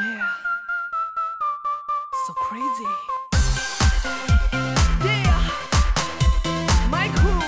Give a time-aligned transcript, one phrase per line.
[0.00, 0.30] Yeah,
[2.24, 2.86] so crazy.
[5.02, 5.34] Yeah,
[6.88, 7.42] my crew.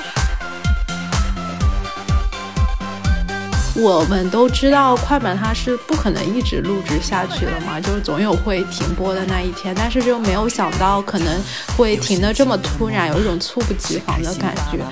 [3.80, 9.72] 我们都知道快本它是不可能一直录制下去的嘛，就是总有会停播的那一天。
[9.72, 11.40] 但是就没有想到可能
[11.76, 14.84] 会停的这么突然，有一种猝不及防的感觉。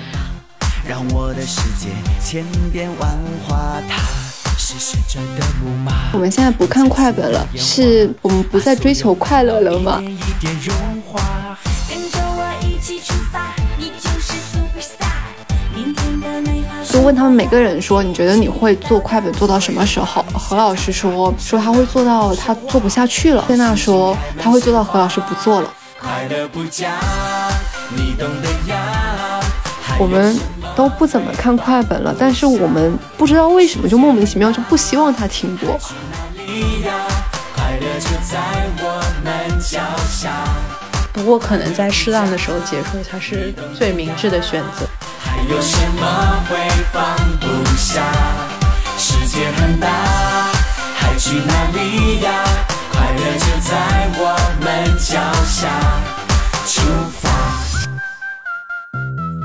[0.87, 1.89] 让我的世界
[2.23, 3.09] 千变万
[3.45, 4.28] 化，它。
[6.13, 10.05] 我们现在不看快本了，是我们不再追求快乐了吗一？
[10.05, 11.57] 点一点融化。
[11.89, 13.91] 跟着我一起出发，你
[16.85, 20.23] 就问他们每个人说，你觉得你会做快本做到什么时候？
[20.33, 23.43] 何老师说说他会做到他做不下去了。
[23.47, 25.73] 谢娜说他会做到何老师不做了。
[25.99, 26.93] 快乐不假，
[27.89, 29.41] 你懂得呀。
[29.81, 30.39] 还有我们
[30.79, 35.77] 都不怎么看快本了，但是我们不知道为什么就莫名其妙就不希望它停播。
[36.09, 36.93] 哪里呀？
[37.53, 38.39] 快乐就在
[38.81, 40.31] 我们脚下。
[41.11, 44.87] 不过可能在适当的时候结束才是最明智的选择。
[45.19, 46.57] 还有什么会
[46.93, 48.01] 放不下？
[48.97, 49.89] 世界很大，
[50.95, 52.31] 还去哪里呀？
[52.89, 55.67] 快乐就在我们脚下。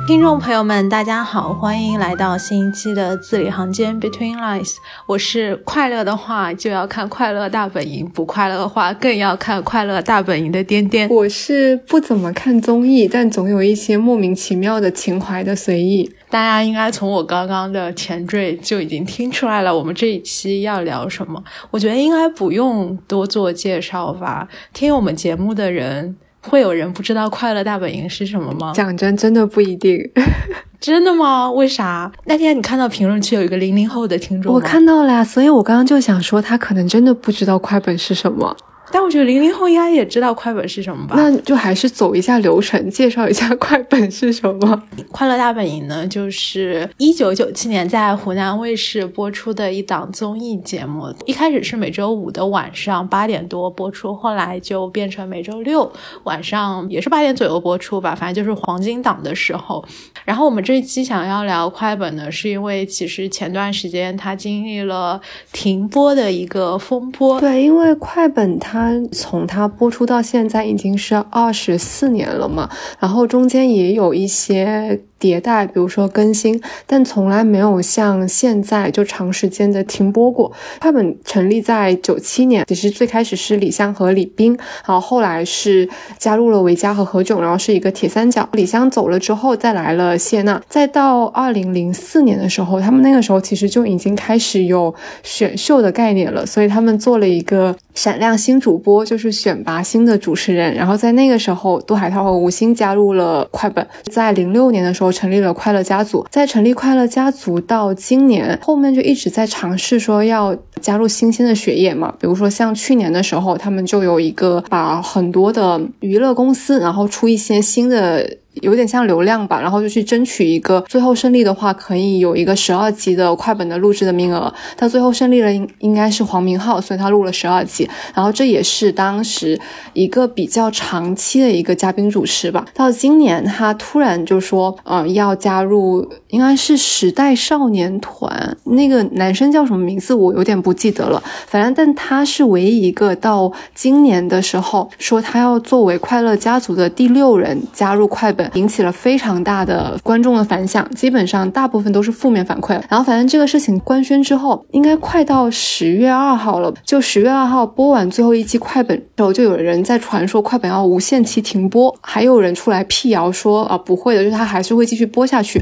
[0.07, 4.77] 听众朋友们，大家好，欢迎来到新一期的字里行间 Between Lines。
[5.07, 11.09] 我是快乐的话就要看《快乐大本营》，不快乐的话更要看《快乐大本营》的颠颠。
[11.09, 16.13] 我是不怎么看综艺，但总有一些莫名其妙的情怀的随意。
[16.29, 21.43] 大家应该从我刚刚的前缀就已经听出来了，我们这一期要聊什么？
[21.71, 24.47] 我觉得应该不用多做介绍吧。
[24.75, 28.73] 听我们节目的人，会有人不知道《快乐大本营》是什么吗？
[28.75, 29.99] 讲真，真的不一定。
[30.81, 31.51] 真的吗？
[31.51, 32.11] 为啥？
[32.27, 38.55] 那天你看到评论区有一个零零后的听众我看到了呀，所以我刚刚就想说，他可能真的不知道快本是什么。
[38.95, 41.17] 但我觉得零零后应该也知道快本是什么吧？
[41.17, 44.81] 那就还是走一下流程，介绍一下快本是什么。
[45.11, 51.13] 快乐大本营呢，就是一九九七年在湖南卫视播出的一档综艺节目。
[51.27, 55.91] 一开始是每周五的晚上八点多播出，后来就变成每周六
[56.23, 59.85] 晚上也是八点左右播出吧，反正就是黄金档的时候。
[60.25, 65.21] 然后我们这一期想要聊快本呢，是因为其实前段时间它经历了
[65.53, 67.41] 停播的一个风波。
[67.41, 72.69] 对，因为快本它从它播出到现在已经是二十四年了嘛，
[72.99, 80.53] 然后中间也有一些迭代，比如说更新，但从来没有像现在就长时间的停播过。
[80.81, 85.89] 快本成立在九七年，其实最开始是李湘和李冰，然后后来是
[86.19, 88.49] 加入了维嘉和何炅，然后是一个铁三角。
[88.53, 100.75] 李湘走了之后，再来了谢娜，再到二零零四年的时候，他们那个时候其实就已经开始有选秀的概念了，所以他们做了一个闪亮新主播，就是选拔新的主持人。
[100.75, 106.27] 然后在那个时候，杜海涛和吴昕加入了快本，在零六年的时候成立了快乐家族。
[106.31, 118.39] 在成立快乐家族到今年，后面就一直在尝试说要加入新鲜的血液嘛，比如说像去年的时候，他们就有一个把很多的娱乐公司，然后出一些新的。
[118.63, 124.53] 有点像流量吧，然后就去争取一个，最后胜利的话可以有一个十二集的快本的录制的名额。
[124.77, 127.89] 他最后胜利了，应应该是黄明昊，所以他录了十二集。
[128.15, 129.59] 然后这也是当时
[129.93, 132.65] 一个比较长期的一个嘉宾主持吧。
[132.75, 141.23] 到今年他突然就说，呃，要加入，应该是时代少年团，那个男生叫什么名字我有点不记得了。
[141.47, 148.44] 反正但他是唯一一个到今年的时候说他要作为快乐家族的第六人加入快本。
[148.55, 152.73] 引起了非常大的观众的反响，基本上大部分都是负面反馈。
[152.89, 156.73] 然后反正这个事情官宣之后，应该快到十月二号了。
[156.85, 165.61] 就十月二号播完最后一期快本之后，就有人在传说快本要无限期停播，还有人出来辟谣说啊不会的，就是他还是会继续播下去。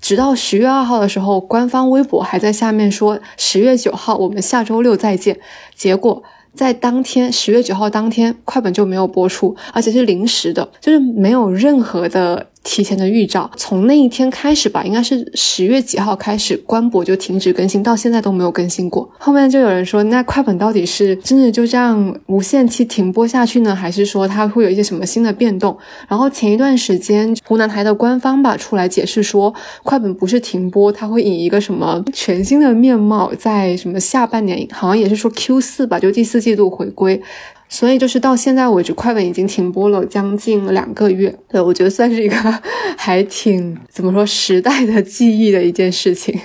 [0.00, 5.38] 直到十月二号的时候，官方微博还在下面说十月九号我们下周六再见。
[5.74, 6.22] 结果。
[6.58, 13.50] 在当天十月九号当天，快本就没有播出，而且是临时的，就是没有任何的提前的预兆。
[13.56, 19.10] 从那一天开始吧，应该是十月几号开始，官博就停止更新，到现在都没有更新过。
[19.18, 25.74] 后面就有人说，那快本到底是真的就这样无限期停播下去呢，还是说它会有一些什么新的变动？
[26.06, 37.22] 然后前一段时间，湖南台的官方吧出来解释说，快本不是停播，它会以一个什么全新的面貌，在什么下半年，好像也是说 Q 四吧，就第四季度回归。
[37.68, 41.34] 所以就是到现在为止，快本已经停播了将近两个月。
[41.48, 42.34] 对我觉得算是一个
[42.96, 46.38] 还挺怎么说时代的记忆的一件事情。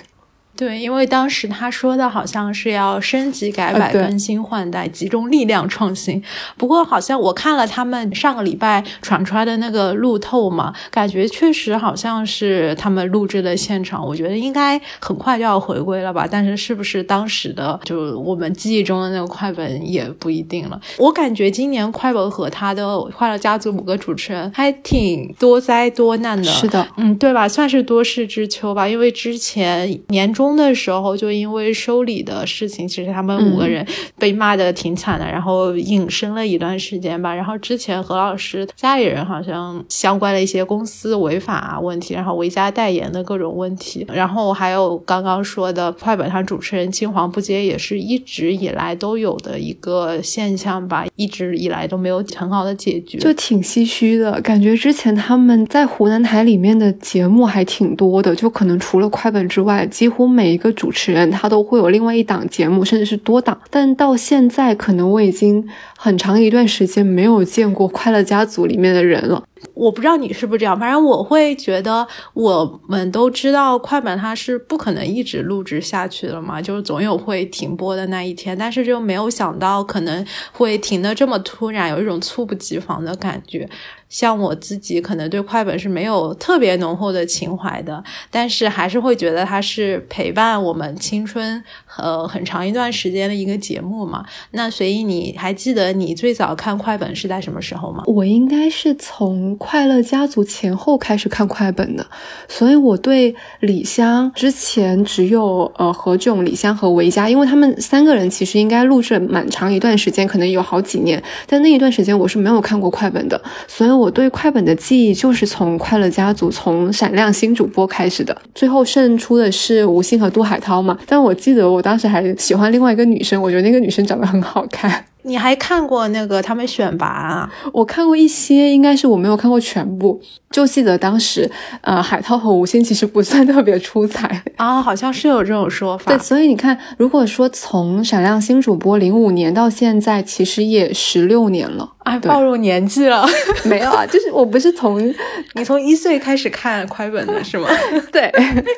[0.56, 6.22] 对，因为当时他说的好像是要升级改版、更新换代、集中力量创新。
[6.58, 14.06] 不过好像我看了他们上个礼拜传出来的那个路透嘛，感觉确实好像是他们录制的现场。
[14.06, 20.80] 我觉得应该很快就要回归了吧，但是是不是当时的就我们记忆中的那个快本也不一定了。
[20.98, 26.44] 我感觉今年快本和他的《快乐家族》五个主持人还挺多灾多难的。
[26.44, 27.48] 是的，嗯，对吧？
[27.48, 33.86] 算是多事之秋吧，因为之前年终的时候，就因为收礼的事情，其实他们五个人
[34.18, 37.34] 被骂的挺惨的，然后隐身了一段时间吧。
[37.34, 53.18] 然后之前何老师家里人好像相关的一些公司违法问题，然后维嘉代言的各种问题，然后还有刚刚说的快本上主持人青黄不接，也是一直以来都有的一个现象吧，一直以来都没有很好的解决。
[53.18, 54.76] 就挺唏嘘的感觉。
[54.76, 63.58] 之前他们在湖南台里面的节目还挺多的，就可能除了快本之外，几乎每一个主持人他都会有另外一档节目，甚至是多档。
[63.70, 65.64] 但到现在，可能我已经
[65.98, 69.44] 很长一段时间没有见过《快乐家族》里面的人了。
[69.74, 83.70] 我不知道你是不是这样，反正我会觉得，我们都知道快本它是不可能一直录制下去的嘛，就是总有会停播的那一天，但是就没有想到可能会停的这么突然，有一种猝不及防的感觉。
[84.10, 91.64] 像我自己可能对快本是没有特别浓厚的情怀的，但是还是会觉得它是陪伴我们青春
[91.98, 94.24] 呃很长一段时间的一个节目嘛。
[94.52, 98.04] 那所以你还记得你最早看快本是在什么时候吗？
[98.06, 102.06] 我应该是从《快乐家族》前后开始看快本的，
[102.48, 125.06] 所以我对李湘之前只有呃何炅、李湘和维嘉，因为他们三个人其实应该录制了蛮长一段时间，可能有好几年，但那一段时间我是没有看过快本的，所以我对快本的记忆就是从《快乐家族》从闪亮新主播开始的，最后胜出的是吴昕和杜海涛嘛，但我记得我当时还喜欢另外一个女生，我觉得那个女生长得很好看。
[125.24, 127.52] 你还看过那个他们选拔啊？
[127.72, 130.22] 我看过一些，应该是我没有看过全部。
[130.52, 131.50] 就记得当时，
[131.82, 134.44] 呃，海涛和吴昕其实不算特别出彩。
[134.56, 136.12] 啊，好像是有这种说法。
[136.12, 141.90] 对，所以你看，如果说从闪亮新主播零五年到现在，其实也十六年了。
[142.04, 143.26] 哎，暴露年纪了。
[143.66, 145.02] 没有啊，就是我不是从
[145.56, 147.68] 你从一岁开始看快本的是吗？
[148.12, 148.32] 对。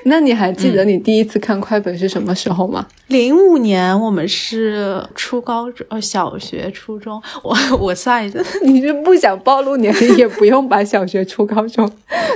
[0.05, 2.85] 那你还记得你第一次看快本是什么时候吗？
[3.07, 7.21] 零五年我们是初高中，呃，小学、初中。
[7.43, 11.89] 我我算一下， 你是不想暴露年龄，也不用把小学、初高中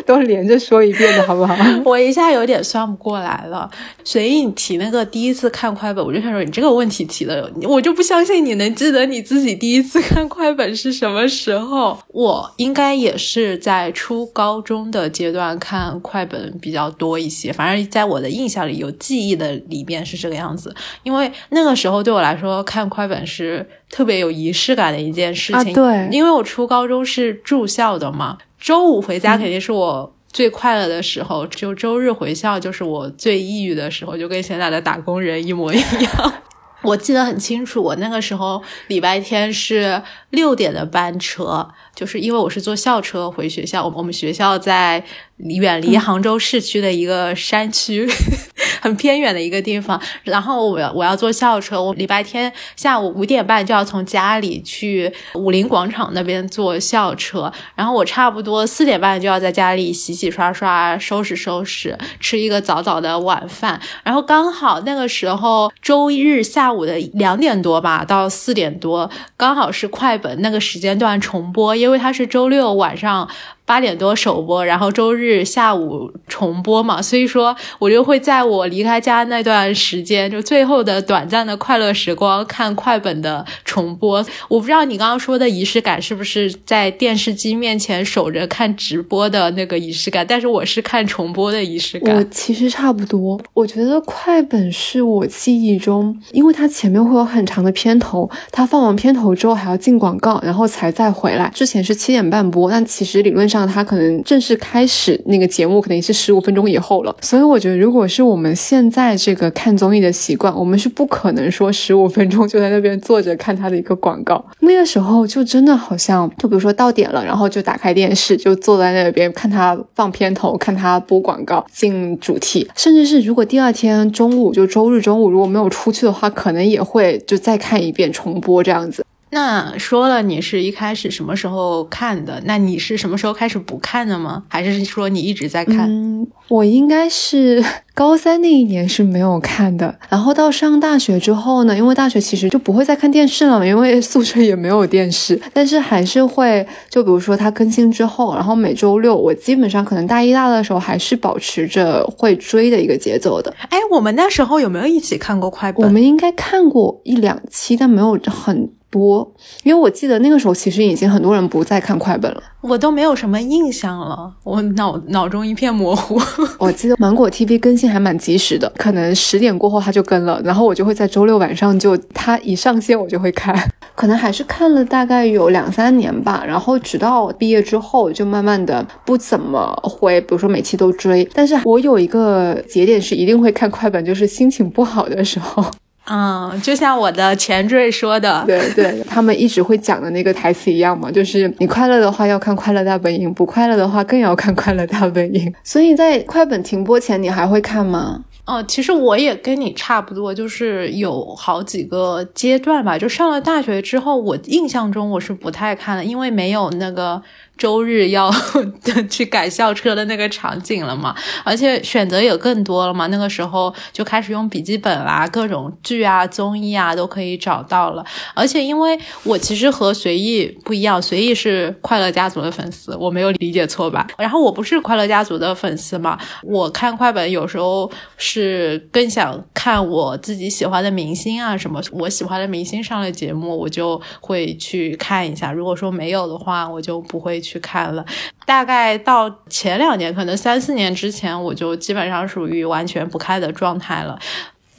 [0.06, 1.56] 都连着说一遍的好不好？
[1.86, 3.70] 我一下有点算不过来了。
[4.04, 11.98] 所以你提那个第一次看快本，我就想说你这个问题提的，我就不相信你能记得你自己第一次看快本是什么时候。
[12.10, 20.76] 我应该也是在初高中的阶段看快本比较多一些，反正在我的印象里有记忆的里面是这个样子。
[21.04, 25.72] 因为那个时候对我来说看快本是特别有仪式感的一件事情。
[25.72, 30.14] 啊对因为我初高中是住校的嘛，周五回家肯定是我。
[30.32, 36.34] 最快乐的时候，就周日回校，就是我最抑郁的时候，就跟现在的打工人一模一样。
[36.84, 45.04] 我记得很清楚，我那个时候礼拜天是六点的班车，就是因为我是坐校车回学校，我我们学校在
[45.38, 48.08] 远离杭州市区的一个山区，
[48.82, 50.00] 很偏远的一个地方。
[50.24, 63.80] 然后我要我要坐校车，我礼拜天下午五点半就要从家里去武林广场那边坐校车，然后我差不多四点半就要在家里洗洗刷刷、收拾收拾，吃一个早早的晚饭。
[64.04, 73.28] 然后刚好那个时候周日下午的两点多吧到四点多，刚好是快本那个时间段重播，因为它是周六晚上。
[73.70, 84.26] 八点多首播，然后周日下午重播嘛，所以说我就会在我离开家那段时间，就最后的短暂的快乐时光，看快本的重播。
[84.48, 92.24] 我不知道你刚刚说的仪式感是不是在电视机面前守着看直播的那个仪式感，但是我是看重播的仪式感我。
[92.32, 101.52] 其实差不多，我觉得快本是我记忆中，因为它前面会有很长的片头，它放完片头之后还要进广告，然后才再回来。
[101.54, 107.16] 之前是七点半播，但其实理论上它可能正式开始那个节目肯定是十五分钟以后了。
[107.22, 114.44] 所以我觉得，如果是我们现在这个看综艺的习惯，我们是不可能说十五分钟就在那边坐着看它的一个广告。
[114.60, 122.68] 那个时候就真的好像，就比如说到点了，然后就打开电视，就坐在那边看它放片头，看它播广告，进主题。
[122.76, 129.06] 甚至是如果第二天中午就周日中午如果没有出去的话，可能也会就再看一遍重播这样子。
[129.32, 132.42] 那说了你是一开始什么时候看的？
[132.46, 134.44] 那你是什么时候开始不看的吗？
[134.48, 135.88] 还是说你一直在看？
[135.90, 153.54] 嗯，我应该是 高三那一年是没有看的，然后到上大学之后呢，因为大学其实就不会再看电视了嘛，因为宿舍也没有电视，但是还是会，就比如说它更新之后，然后每周六我基本上可能大一大二的时候还是保持着会追的一个节奏的。
[153.70, 155.86] 哎，我们那时候有没有一起看过快本？
[155.86, 159.30] 我们应该看过一两期，但没有很多，
[159.64, 162.44] 因为我记得那个时候其实已经很多人不再看快本了。
[162.62, 166.20] 我都没有什么印象了，我脑脑中一片模糊。
[166.58, 173.56] 我记得芒果 TV 更新还蛮及时的，可能十点过后它就更了，然后我就会在周六晚上就它一上线我就会看，
[173.96, 185.64] 可能还是看了大概有两三年吧，然后直到毕业之后就慢慢的不怎么会，比如说每期都追，但是我有一个节点是一定会看快本，就是心情不好的时候。
[186.10, 195.52] 嗯，就像我的前缀说的，对对，他们一直会讲的那个台词一样嘛，就是你快乐的话要看《快乐大本营》，不快乐的话更要看《快乐大本营》。
[195.64, 198.24] 所以在快本停播前，你还会看吗？
[198.46, 202.98] 哦，其实我也跟你差不多，就是有好几个阶段吧。
[202.98, 207.22] 就上了大学之后，我印象中我是不太看了，因为没有那个。
[207.60, 208.32] 周日要
[209.12, 211.14] 去赶校车的那个场景了嘛，
[211.44, 213.06] 而且选择也更多了嘛。
[213.08, 218.06] 那个时候就开始用笔记本啦，各种剧啊、综艺啊都可以找到了。
[218.34, 224.08] 而且因为我其实和随意不一样，随意是快乐家族的粉丝，我没有理解错吧？
[224.18, 235.52] 然后我不是快乐家族的粉丝嘛，我看快本有时候是更想看我自己喜欢的明星啊什么，我喜欢的明星上了节目，我就会去看一下。
[235.52, 237.49] 如果说没有的话，我就不会去。
[237.50, 238.06] 去看了，
[238.46, 244.20] 大概到前两年，可能三四年之前，我就基本上属于完全不看的状态了。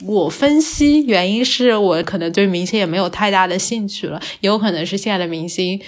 [0.05, 5.79] 我分析原因是我可能对明星也没有太大的兴趣了，也有可能是现在的明星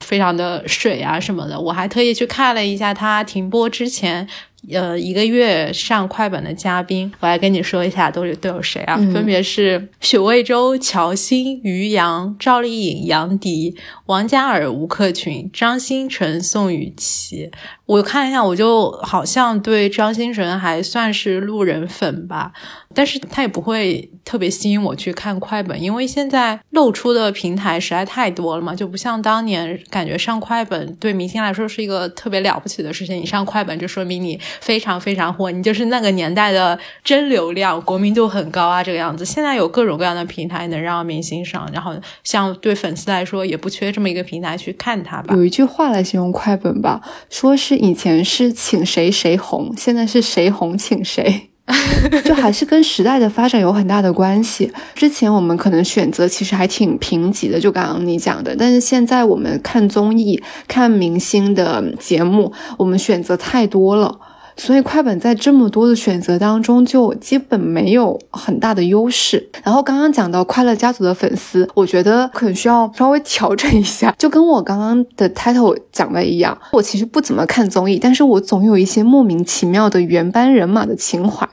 [0.00, 1.60] 非常的水啊什么的。
[1.60, 4.26] 我还特意去看了一下他停播之前。
[4.70, 8.96] 呃，一个月上快本的嘉宾，我来跟你说一下，都有都有谁啊？
[9.12, 13.74] 分别是许魏洲、乔欣、于洋、赵丽颖、杨迪、
[14.06, 17.50] 王嘉尔、吴克群、张新成、宋雨琦。
[17.86, 22.52] 我看一下，我就好像对张新成还算是路人粉吧，
[22.94, 34.38] 但是他也不会特别吸引我去看快本，因为现在露出的平台实在太多了嘛，就不像当年感觉上快本对明星来说是一个特别了不起的事情，你上快本就说明你。
[34.60, 39.24] 非常非常火，你就是那个年代的真流量，国民度很高啊，这个样子。
[39.24, 45.34] 现在有各种各样的平台能让明星上，然后像对粉丝来说，也不缺这么一个平台去看他吧。
[45.34, 51.46] 有一句话来形容快本吧，说是以前是请谁谁红，现在是谁红请谁。
[52.24, 54.72] 就还是跟时代的发展有很大的关系。
[54.92, 58.56] 之前我们可能选择其实还挺贫瘠的，就刚刚你讲的。
[58.58, 64.18] 但是现在我们看综艺、看明星的节目，我们选择太多了。
[64.60, 69.48] 所以快本在这么多的选择当中，就基本没有很大的优势。
[69.64, 81.48] 然后刚刚讲到快乐家族的粉丝，我觉得可能需要稍微调整一下，就跟我刚刚的 title 讲的一样，我其实不怎么看综艺，但是我总有一些莫名其妙的原班人马的情怀。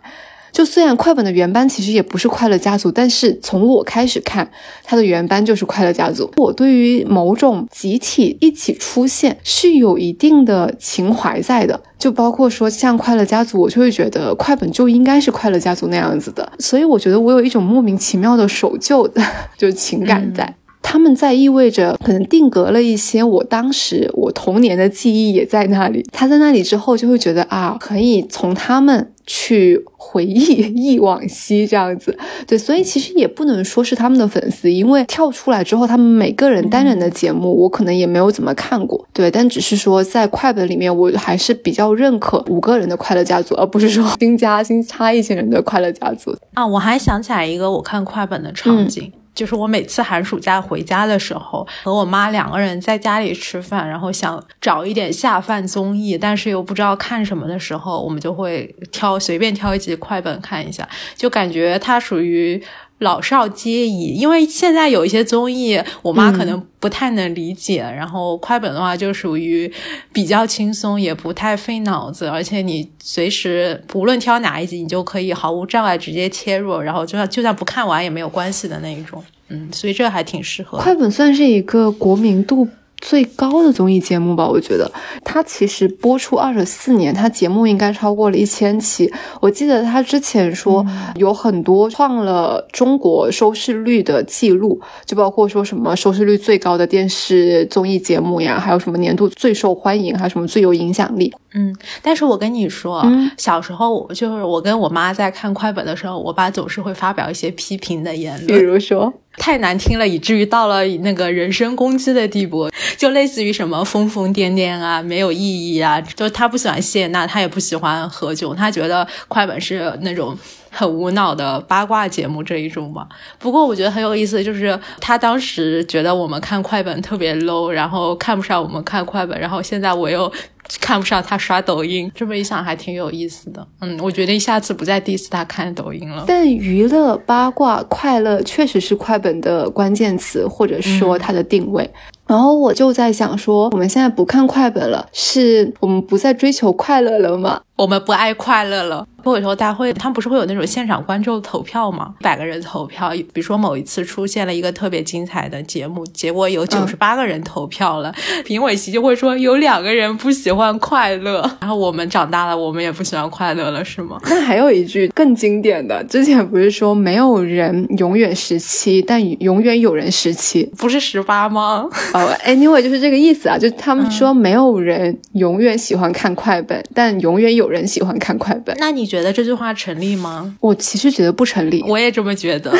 [0.57, 4.49] 就虽然快本的原班其实也不是快乐家族，但是从我开始看，
[4.83, 6.31] 它的原班就是快乐家族。
[6.35, 16.51] 我对于某种集体一起出现是有一定的情怀在的，就包括说像快乐家族，我就会觉得快本就应该是快乐家族那样子的。
[16.57, 19.21] 所以我觉得我有一种莫名其妙的守旧的
[19.55, 26.03] 就情感在，他们在意味着可能定格了一些我当时我童年的记忆也在那里。
[26.11, 29.11] 他在那里之后就会觉得啊，可以从他们。
[29.27, 30.39] 去回忆
[30.73, 32.17] 忆往昔这样子，
[32.47, 46.65] 对，所以其实也不能说是他们的粉丝，因为跳出来之后，他们每个人单人的节目，我可能也没有怎么看过，对，但只是说在快本里面，我还是比较认可五个人的快乐家族，而不是说 新加新插一些人的快乐家族啊。
[46.65, 49.11] 我还想起来一个我看快本的场景。
[49.37, 62.61] 就是我每次寒暑假回家的时候，和我妈两个人在家里吃饭，然后想找一点下饭综艺，但是又不知道看什么的时候，我们就会挑随便挑一集快本看一下，就感觉它属于。
[62.99, 67.81] 老少皆宜，因为现在有一些综艺，我妈可能不太能理解。
[67.81, 69.71] 然后快本的话，就属于
[70.11, 79.23] 比较轻松，也不太费脑子，而且你随时不论挑哪一集，你就可以毫无障碍直接切入，然后就算就算不看完也没有关系的那一种。
[79.49, 80.77] 嗯，所以这还挺适合。
[80.79, 82.67] 快本算是一个国民度。
[83.01, 84.47] 最高的综艺节目吧。
[84.47, 84.91] 我觉得
[85.23, 89.11] 它其实播出二十四年，它节目应该超过了一千期。
[89.39, 90.85] 我记得他之前说
[91.15, 101.33] 有很多创了中国收视率的记录，就包括说什么收视率最高的电视综艺节目呀，还有什么年度最受欢迎，还有什么最有影响力。
[101.53, 115.99] 嗯，但是我跟你说，嗯小时候我就是我跟我妈在看快本的时候，我爸总是会发表一些批评的言论比，如说，太难听了，以至于到了那个人身攻击的地步， 就类似于什么疯疯癫癫啊，没有意义啊。
[115.99, 120.37] 就他不喜欢谢娜，他也不喜欢何炅，他觉得快本是那种。
[120.69, 123.07] 很无脑的八卦节目这一种嘛，
[123.39, 130.31] 不过我觉得很有意思，就是他当时觉得我们看快本特别 low，然后看不上我们看快本，然后现在我又
[130.79, 133.65] 看不上他刷抖音，这么一想还挺有意思的。
[133.79, 136.25] 嗯，我决定下次不再 diss 他看抖音了。
[136.27, 141.89] 但娱乐、八卦、快乐确实是快本的关键词，或者说它的定位。
[142.27, 147.61] 然后我就在想说，我们现在不看快本了，是我们不再追求快乐了吗？
[147.77, 149.07] 我们不爱快乐了。
[149.23, 152.13] 脱口秀大会，他们不是会有那种现场观众投票吗？
[152.21, 158.13] 一百个人投票，比如说某一次出现了一个特别精彩的节目，结果有九十八个人投票了，
[158.45, 164.17] 评委席就会说有两个人不喜欢快乐，然后我们长大了，我们也不喜欢快乐了，是吗？
[164.29, 170.63] 那还有一句更经典的，之前不是说没有人永远十七，但永远有人十七。
[170.77, 171.85] 不是十八吗？
[172.13, 178.75] 哦，anyway 就是这个意思啊，就他们说没有人永远喜欢看快本，但永远有人喜欢看快本。
[178.79, 180.55] 那你觉得这句话成立吗？
[180.59, 182.73] 我其实觉得不成立，我也这么觉得。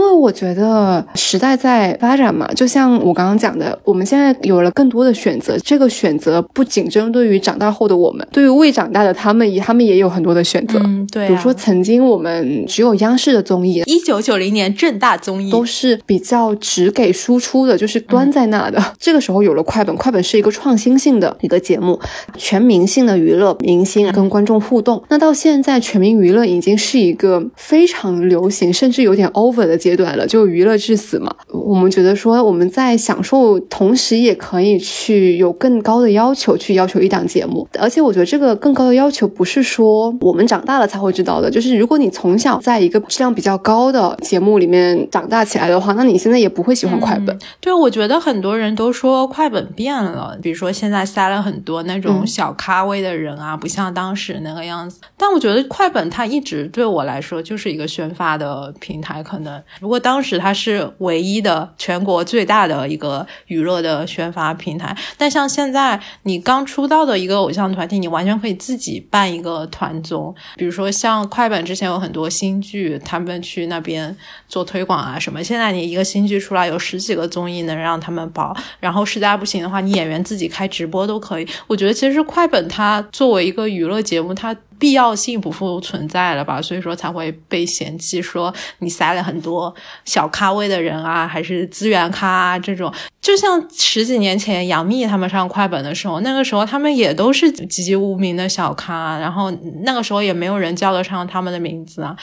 [0.00, 5.58] 因为我觉得时代在发展嘛，就像我刚刚讲的，我们现在有了更多的选择。
[5.58, 10.78] 这个选择不仅针对于长大后的我们，对于未长大的他们也，他们也有很多的选择。
[10.82, 11.28] 嗯，对、啊。
[11.28, 18.78] 比如说，曾经我们只有央视的综艺，一九九零年正大综艺都是比较只给输出的，就是端在那的。
[18.78, 22.00] 嗯、这个时候有了快本，快本是一个创新性的一个节目，
[22.38, 25.02] 全民性的娱乐，明星跟观众互动。
[25.10, 31.34] 那到现在，全民娱乐已经是一个非常流行，甚至有点 over 的阶段了，就娱乐至死嘛。
[31.48, 37.66] 我们觉得说我们在享受同时，也可以去有更高的要求，去要求一档节目。
[37.78, 47.36] 而且我觉得这个更高的要求不是说我们长大了才会知道的，就是如果你从小在一个质量比较高的节目里面长大起来的话，那你现在也不会喜欢快本。
[47.60, 55.00] 对，我觉得很多人都说快本变了，比如说现在塞了很多那种小咖位的人啊，不像当时那个样子。
[55.16, 74.14] 但我觉得快本它一直对我来说就是一个宣发的平台，可能如果当时它是唯一的全国最大的一个娱乐的宣发平台，但像现在你刚出道的一个偶像团体，你完全可以自己办一个团综，比如说像快本之前有很多新剧，他们去那边
[74.46, 75.42] 做推广啊什么。
[75.42, 81.48] 现在你一个新剧出来，有十几个综艺能让他们报，然后实在不行的话，你演员自己开直播都可以。
[81.66, 89.72] 我觉得其实快本它作为一个娱乐节目，它必要性不复存在了吧，所以说才会被嫌弃说你塞了很多
[90.04, 92.92] 小咖位的人啊，还是资源咖啊这种。
[93.20, 99.50] 就像十几年前杨幂他们上快本的时候，那个时候他们也都是籍籍无名的小咖，然后
[99.84, 102.16] 那个时候也没有人叫得上他们的名字啊。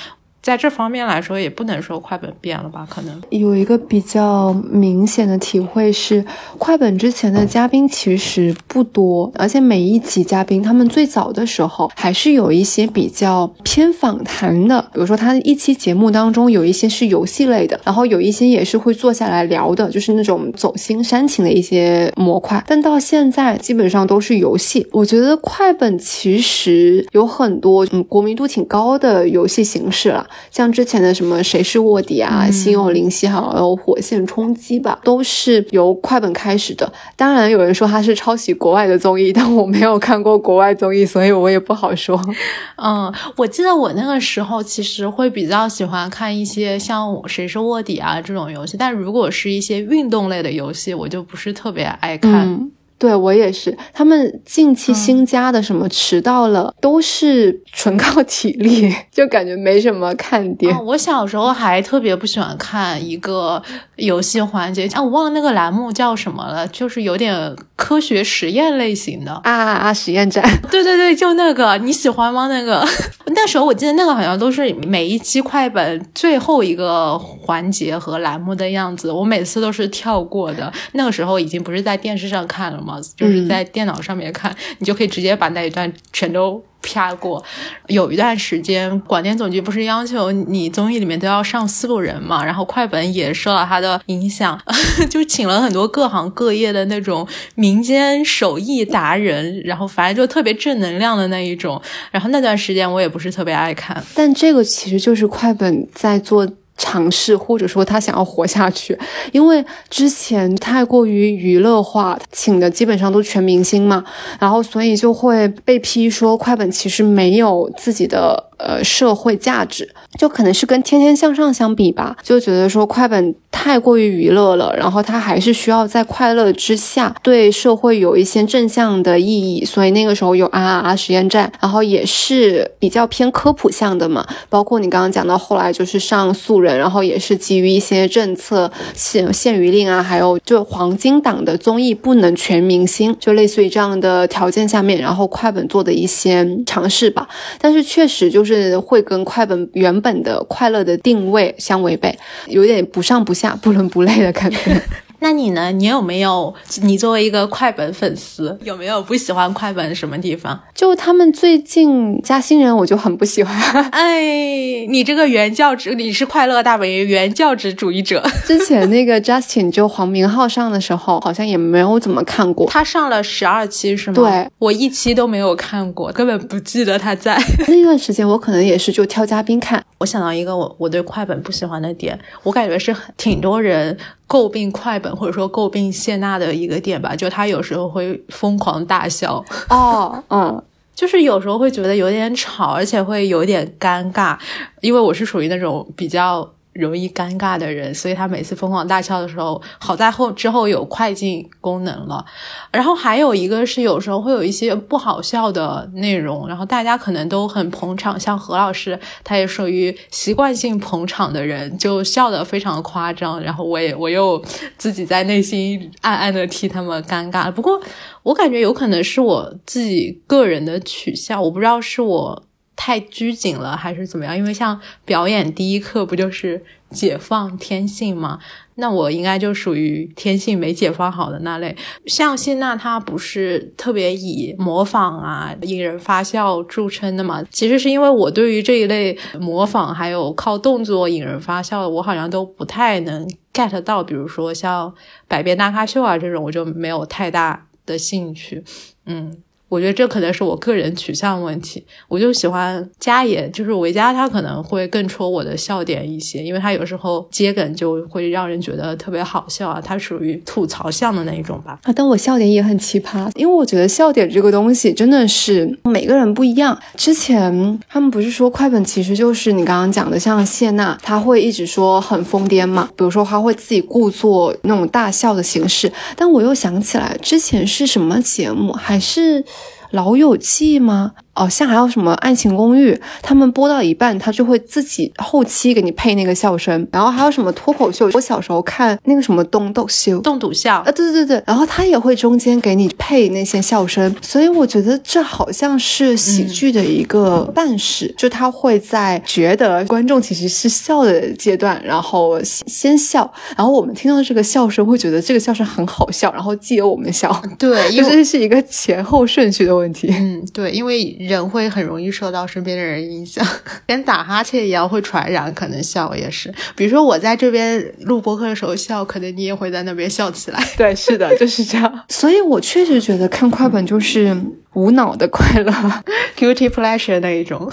[0.48, 2.88] 在这方面来说，也不能说快本变了吧？
[2.90, 6.24] 可能有一个比较明显的体会是，
[6.58, 22.64] 快本之前的嘉宾其实不多，而且每一集嘉宾他们最早的时候还是有一些比较偏访谈的，比如说他一期节目当中有一些是游戏类的，然后有一些也是会坐下来聊的，就是那种走心煽情的一些模块。
[22.66, 24.88] 但到现在基本上都是游戏。
[24.94, 30.26] 我觉得快本其实有很多嗯国民度挺高的游戏形式了。
[30.52, 36.92] 像之前的什么谁是卧底啊、心有灵犀，还有火线冲击吧，都是由快本开始的。
[37.16, 42.20] 当然有人说它是抄袭国外的综艺，但我没有看过国外综艺，所以我也不好说。
[42.78, 52.48] 嗯，我记得我那个时候其实会比较喜欢看一些像谁是卧底啊这种游戏，但如果是一些运动类的游戏，我就不是特别爱看。
[52.48, 60.82] 嗯对我也是，他们近期新加的什么迟到了，嗯、都是纯靠体力，就感觉没什么看点、哦。
[60.84, 63.62] 我小时候还特别不喜欢看一个
[63.98, 70.44] 游戏环节，啊，我忘了那个栏目叫什么了，就是有点科学实验类型的啊啊实验站。
[70.72, 72.48] 对对对，就那个，你喜欢吗？
[72.48, 72.84] 那个
[73.36, 80.74] 那时候我记得那个好像都是每一期快本最后一个环节和栏目的样子，我每次都是跳过的。
[80.94, 82.84] 那个时候已经不是在电视上看了。
[83.16, 87.44] 就是在电脑上面看，嗯、你就可以直接把那一段全都啪过。
[87.88, 94.60] 有一段时间，广电总局不是要求你综艺里面都要上四路人嘛，然后快本也受到它的影响，
[95.10, 101.82] 就请了很多各行各业的那种民间手艺达人，然后反正就特别正能量的那一种。
[102.12, 106.48] 然后那段时间我也不是特别爱看，但这个其实就是快本在做。
[106.78, 108.98] 尝试，或者说他想要活下去，
[109.32, 114.04] 因为之前太过于娱乐化，请的基本上都全明星嘛，
[114.40, 118.47] 然后所以就会被批说快本其实没有自己的。
[118.58, 147.28] 呃，社会价值就可能是跟《天天向上》相比吧，就觉得说快本太过于娱乐了，然后它还是需要在快乐之下对社会有一些正向的意义，所以那个时候有啊啊啊实验站，然后也是比较偏科普向的嘛，包括你刚刚讲到后来就是上素人，然后也是基于一些政策限限娱令啊，还有就黄金档的综艺不能全明星，就类似于这样的条件下面，然后快本做的一些尝试吧，
[147.62, 148.47] 但是确实就。
[148.47, 154.82] 是是会跟快本原本的快乐的定位相违背，有点不上不下、不伦不类的感觉。
[155.20, 155.72] 那你呢？
[155.72, 156.54] 你有没有？
[156.82, 160.60] 你作为一个快本粉丝，有没有不喜欢快本什么地方？
[160.76, 163.56] 就他们最近加新人，我就很不喜欢。
[163.92, 168.24] 哎，你这个原教旨，你是快乐大本营原教旨主义者。
[168.46, 172.68] 之前那个 Justin 就黄明昊上的时候，好像也没有怎么看过。
[172.68, 174.16] 他上了十二期是吗？
[174.16, 177.36] 对，我一期都没有看过，根本不记得他在
[177.68, 178.28] 那段时间。
[178.28, 179.84] 我可能也是就挑嘉宾看。
[180.00, 183.98] 我想到一个我我对快本不喜欢的点，我感觉是挺多人。
[184.28, 190.62] 诟病快本或者说诟病谢娜的一个点吧，就她有时候会疯狂大笑哦，嗯，
[190.94, 194.38] 就是有时候会觉得有点吵，而且会有点尴尬，
[194.82, 196.54] 因为我是属于那种比较。
[196.78, 202.26] 容易尴尬的人，所以他每次疯狂大笑的时候，好在后之后有快进功能了。
[202.72, 213.42] 然后还有一个是有时候会有一些不好笑的内容，然后大家可能都很捧场，像何老师，他也属于习惯性捧场的人，就笑得非常夸张。
[213.42, 214.42] 然后我也我又
[214.78, 217.52] 自己在内心暗暗的替他们尴尬。
[217.52, 217.80] 不过
[218.24, 222.47] 我感觉有可能是我自己个人的取向，我不知道是我。
[222.78, 224.38] 太拘谨了还是怎么样？
[224.38, 228.40] 因为像表演第一课不就是解放天性吗？
[228.76, 231.76] 那我应该就属于天性没解放好的那类。
[232.06, 237.44] 像谢娜，她不是特别以模仿啊引人发笑著称的嘛？
[237.50, 244.04] 其实是因为我对于这一类模仿还有靠动作引人发笑的，我好像都不太能 get 到。
[244.04, 244.94] 比如说像
[245.28, 248.64] 百变大咖秀啊这种，我就没有太大的兴趣。
[249.08, 249.38] 嗯。
[249.70, 261.80] 我觉得这可能是我个人取向问题，我就喜欢嘉爷，就是维嘉，他可能会更戳我的笑点一些，因为他有时候接梗就会让人觉得特别好笑啊，他属于吐槽向的那一种吧。
[261.84, 266.80] 啊，但我笑点也很奇葩，因为我觉得笑点这个东西真的是每个人不一样。
[266.96, 279.44] 之前他们不是说快本其实就是你刚刚讲的，像谢娜，她会一直说很疯癫嘛，比如说她会自己故作那种大笑的形式，但我又想起来之前是什么节目，还是。
[279.92, 281.14] 老友记吗？
[281.38, 286.88] 哦，像还有什么《爱情公寓》，他们播到一半，他就会自己后期给你配那个笑声。
[286.92, 294.14] 然后还有什么脱口秀，我小时候看那个什么东斗秀，动笃笑啊，对对对，然后他也会中间给你配那些笑声。
[294.20, 307.40] 所以我觉得这好像是喜剧的一个办事，就他会在觉得观众其实是笑的阶段，然后先笑，然后我们听到这个笑声会觉得这个笑声很好笑，然后既有我们笑。
[307.60, 310.08] 对， 因为这是一个前后顺序的问题。
[310.12, 311.16] 嗯，对，因为。
[311.28, 313.46] 人会很容易受到身边的人影响，
[313.86, 316.54] 跟打哈欠一样会传染，可能笑也是。
[316.76, 320.64] 比如说我在这边录播客的时候笑，可能你也会在那边笑起来。
[320.78, 322.00] 对，是的，就是这样。
[322.10, 324.36] 所以我确实觉得看快本就是
[324.74, 325.72] 无脑的快乐，
[326.38, 327.72] guilty pleasure 那一种。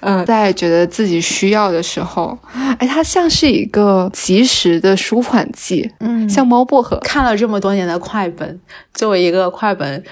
[0.00, 2.36] 嗯，在觉得自己需要的时候，
[2.78, 5.90] 哎，它像是一个及时的舒缓剂。
[6.00, 6.98] 嗯，像猫薄荷。
[7.04, 8.60] 看了这么多年的快本，
[8.92, 10.02] 作为一个快本。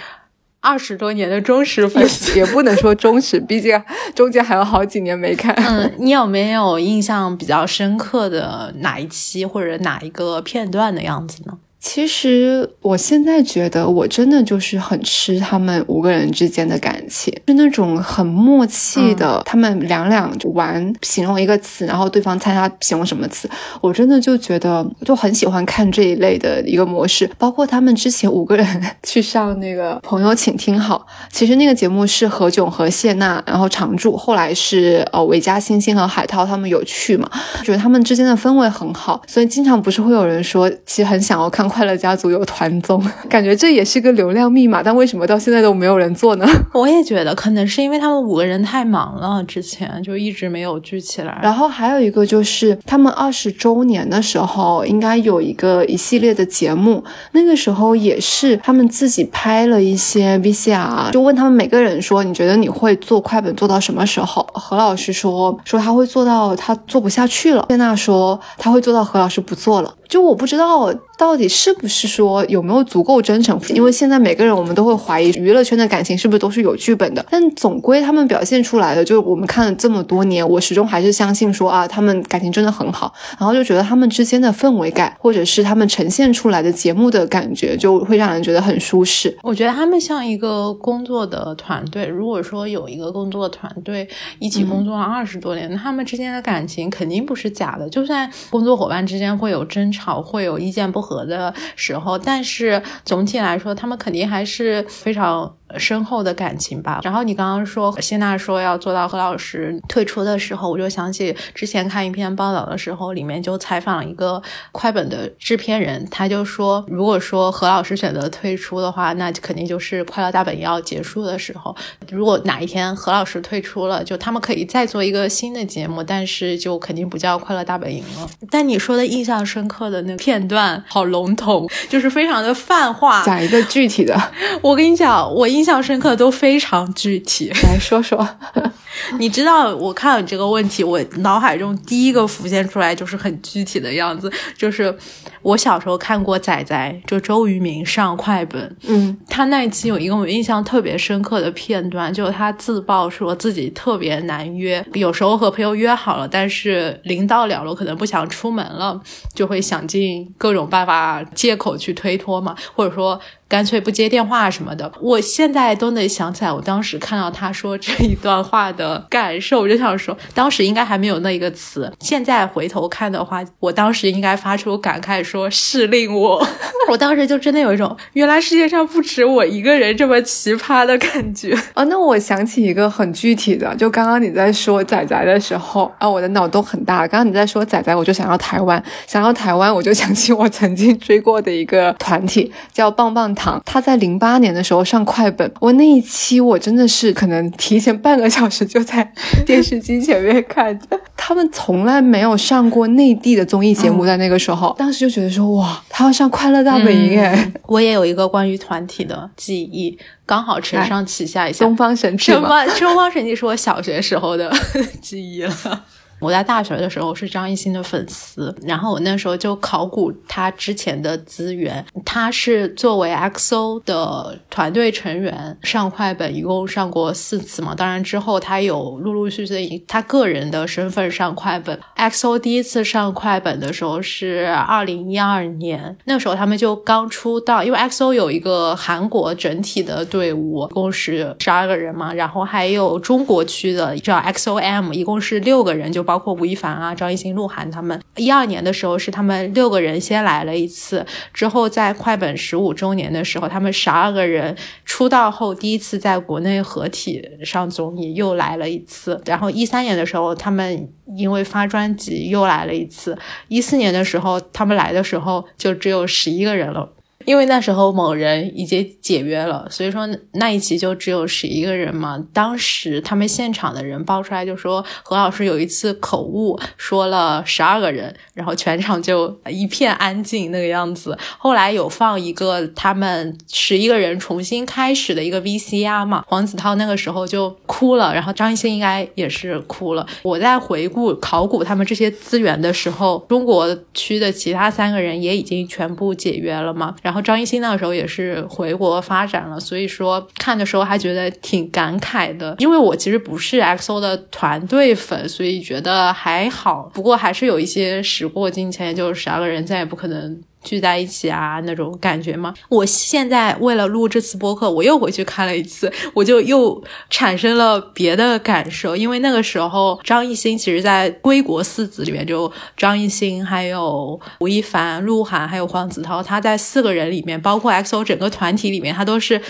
[0.61, 3.83] 二十多年的忠实粉丝 也不能说忠实，毕竟
[4.15, 5.55] 中间还有好几年没看。
[5.55, 11.59] 嗯，你有没有印象比较深刻的哪一期或者哪一个片段的样子呢？
[11.81, 19.43] 其实我现在觉得，我真的就是很吃他们五个人之间的感情，是那种很默契的。
[19.47, 23.49] 他们两两就玩形容一个词，然后对方猜他形容什么词。
[23.81, 27.29] 我真的就觉得就很喜欢看这一类的一个模式。
[27.39, 28.67] 包括他们之前五个人
[29.03, 31.07] 去上那个朋友，请听好。
[31.33, 34.15] 其实那个节目是何炅和谢娜，然后常驻。
[34.15, 37.27] 后来是呃韦嘉、欣欣和海涛他们有去嘛？
[37.65, 41.70] 觉得他们之间的氛围很好，所以经常不是会有人说，其实很想要看。
[41.71, 46.47] 快乐家族》有团综， 感觉这也是个流量密码，但为什么到现在都没有人做呢？
[46.75, 51.39] 我也觉得，可能是因为他们五个人太忙了，之前就一直没有聚起来。
[51.43, 57.03] 然后还有一个就是他们二十周年的时候，应该有一个一系列的节目，
[57.33, 64.47] 那个时候也是他们自己拍了一些 VCR，就问他们每个人说，你觉得你会做快本做到什么时候？
[64.53, 69.95] 何老师说说他会做到他做不下去了，谢娜说他会做到何老师不做了。
[70.11, 89.39] 就我不知道到底是不是说有没有足够真诚，因为现在每个人我们都会怀疑娱乐圈的感情是不是都是有剧本的，但总归他们表现出来的，就我们看了这么多年，我始终还是相信说啊，他们感情真的很好，然后就觉得他们之间的氛围感，或者是他们呈现出来的节目的感觉，就会让人觉得很舒适。
[89.45, 92.07] 我觉得他们像一个工作的团队。
[92.07, 94.09] 如果说有一个工作团队
[94.41, 97.89] 一起工作了二十多年，他们之间的感情肯定不是假的。
[97.89, 105.57] 就算工作伙伴之间会有争吵，会有意见不合的时候，但是总体来说，他们肯定还是非常。
[105.79, 107.01] 深厚的感情吧。
[107.03, 121.75] 然后你刚刚说谢娜说要做到何老师退出的时候，我就想起之前看一篇报道的时候，里面就采访了一个快本的制片人，他就说，如果说何老师选择退出的话，那肯定就是《快乐大本营》要结束的时候。
[122.11, 128.29] 如果哪一天何老师退出了，就他们可以再做一个新的节目，但是就肯定不叫《快乐大本营》了。
[128.51, 133.23] 但你说的印象深刻的那个片段好笼统，就是非常的泛化。
[133.25, 134.17] 讲一个具体的，
[134.63, 138.27] 我跟你讲，我印象深刻都非常具体， 来说说。
[139.19, 144.95] 你知道，我看到你这个问题，我脑海中第一个浮现出来就是很具体的样子，就是
[145.43, 159.01] 我小时候看过仔仔，就周渝民上快本，嗯，他那一期有一个我印象特别深刻的片段，就是他自曝说自己特别难约，有时候和朋友约好了，但是临到了了，可能不想出门了，
[159.35, 163.19] 就会想尽各种办法借口去推脱嘛，或者说。
[163.51, 171.93] 干脆不接电话什么的，我现在都能想起来，我当时看到他说这一段话的感受，我就想说，当时应该还没有那一个词。
[171.99, 176.47] 现在回头看的话，我当时应该发出感慨，说是令我，
[176.89, 181.83] 我当时就真的有一种，原来世界上不止我一个人这么奇葩的感觉啊。
[181.85, 186.99] 那我想起一个很具体的，就刚刚你在说仔仔的时候啊，我的脑洞很大。
[187.09, 193.35] 刚刚你在说仔仔，我就想到台湾，想到台湾，我就想起我曾经追过的一个团体，叫棒棒。
[193.65, 199.13] 他在零八年的时候上快本，我那一期我真的是可能提前半个小时就在
[199.47, 200.79] 电视机前面看。
[201.17, 207.53] 他们从来没有上过内地的综艺节目，在那个时候，当时就觉得说哇，他要上《快乐大本营》哎！
[207.67, 211.65] 我也有一个关于团体的记忆，刚好承上启下一下。
[211.65, 212.33] 东方神起？
[212.35, 214.53] 东方神起是我小学时候的
[215.01, 215.85] 记忆了。
[216.21, 221.85] 我在大学的时候是张艺兴的粉丝，然后我那时候就考古他之前的资源。
[222.05, 227.75] 他是作为 XO 的团队成员上快本，一共上过四次嘛。
[227.75, 231.79] 当然之后他有陆陆续续以他个人的身份上快本。
[231.97, 246.05] XO 第一次上快本的时候是二零一二年，那时候他们就刚出道，因为 XO 有一个韩国整体的队伍，一共是十二个人嘛，然后还有中国区的叫 XOM，一共是六个人就。
[246.11, 266.91] 包括吴亦凡啊、张艺兴、鹿晗他们，一二年的时候是他们六个人先来了一次，之后在快本十五周年的时候，他们十二个人出道后第一次在国内合体上综艺又来了一次，然后一三年的时候他们因为发专辑又来了一次，一四年的时候他们来的时候就只有十一个人了。
[267.27, 272.19] 因为那时候某人已经解约了，所以说那一期就只有十一个人嘛。
[272.33, 281.17] 当时他们现场的人爆出来就说何老师有一次口误说了十二个人，然后全场就一片安静那个样子。
[281.39, 290.07] 后来有放一个他们十一个人重新开始的一个 VCR 嘛，黄子韬那个时候就哭了，然后张艺兴应该也是哭了。
[290.23, 296.97] 我在回顾考古他们这些资源的时候，中国区的其他三个人也已经全部解约了嘛。
[297.03, 302.55] 然然后张艺兴那个时候也是回国发展了，所以说看的时候还觉得挺感慨的。
[302.61, 306.89] 因为我其实不是 XO 的团队粉，所以觉得还好。
[306.95, 310.41] 不过还是有一些时过境迁，就是十二个人再也不可能。
[310.63, 312.55] 聚在一起啊，那种感觉吗？
[312.69, 318.95] 我现在为了录这次播客，我又回去看了一次，我就又产生了别的感受。
[318.95, 329.41] 因为那个时候，张艺兴其实在归国四子里面，就张艺兴、还有吴亦凡、鹿晗，还有黄子韬，他在四个人里面，包括 XO 整个团体里面，他都是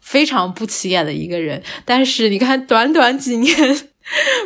[0.00, 1.62] 非常不起眼的一个人。
[1.84, 3.54] 但是你看，短短几年，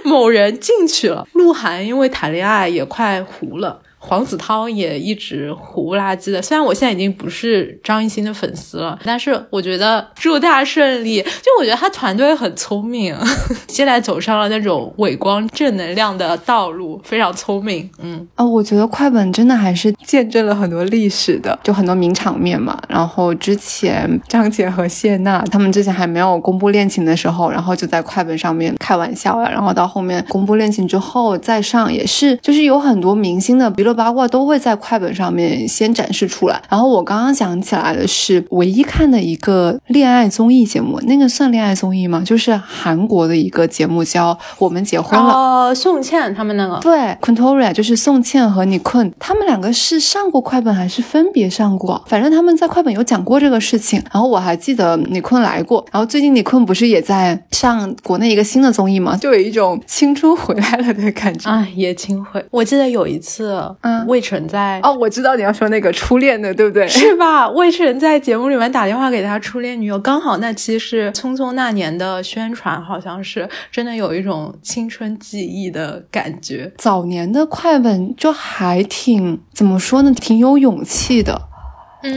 [0.05, 3.83] 某人进去了，鹿晗因为谈恋爱也快糊了。
[4.05, 6.43] 黄子韬也一直糊不拉几的。
[6.43, 11.23] 虽然我现在已经不是张艺兴的粉丝了，但是我觉得祝他顺利。
[11.23, 13.17] 就我觉得他团队很聪明，
[13.69, 17.89] 现在走上了那种伟光正能量的道路，非常聪明。
[18.01, 22.77] 嗯，啊、我觉得快本真的还是见证了很多历史的，就很多名场面嘛。
[22.89, 36.63] 然后之前张杰和谢娜他们之前还没有公布恋情的时候，然后就在快本上面开玩笑呀，然后到后面公布恋情之后再上，也是就是有很多明星的娱乐八卦都会在快本上面先展示出来。
[36.69, 42.23] 然后我刚刚想起来的是，唯一看的一个恋爱综艺节目，那个算恋爱综艺吗？
[42.25, 45.33] 就是韩国的一个节目叫《我们结婚了》。
[45.37, 52.03] 哦，宋茜他们那个，对 q u i n t o r i a 就是宋茜和尼坤，他们两个是上过快本还是分别上过？
[52.07, 54.03] 反正他们在快本有讲过这个事情。
[54.13, 59.17] 然后我还记得尼坤来过，然后最近尼坤不是也在上国内一个新的综艺吗？
[59.21, 61.51] 就有一种青春回来了的感觉。
[61.51, 66.87] 啊，也青回，我记得有一次，嗯魏晨在哦，我知道你要说那个初恋的，对不对？
[66.89, 67.49] 是吧？
[67.51, 76.73] 魏晨在节目里面打电话给他初恋女友，刚好那期是《匆匆那年》的宣传，好像是真的有一种青春记忆的感觉。
[76.79, 81.49] 早年的快本就还挺怎么说呢，挺有勇气的。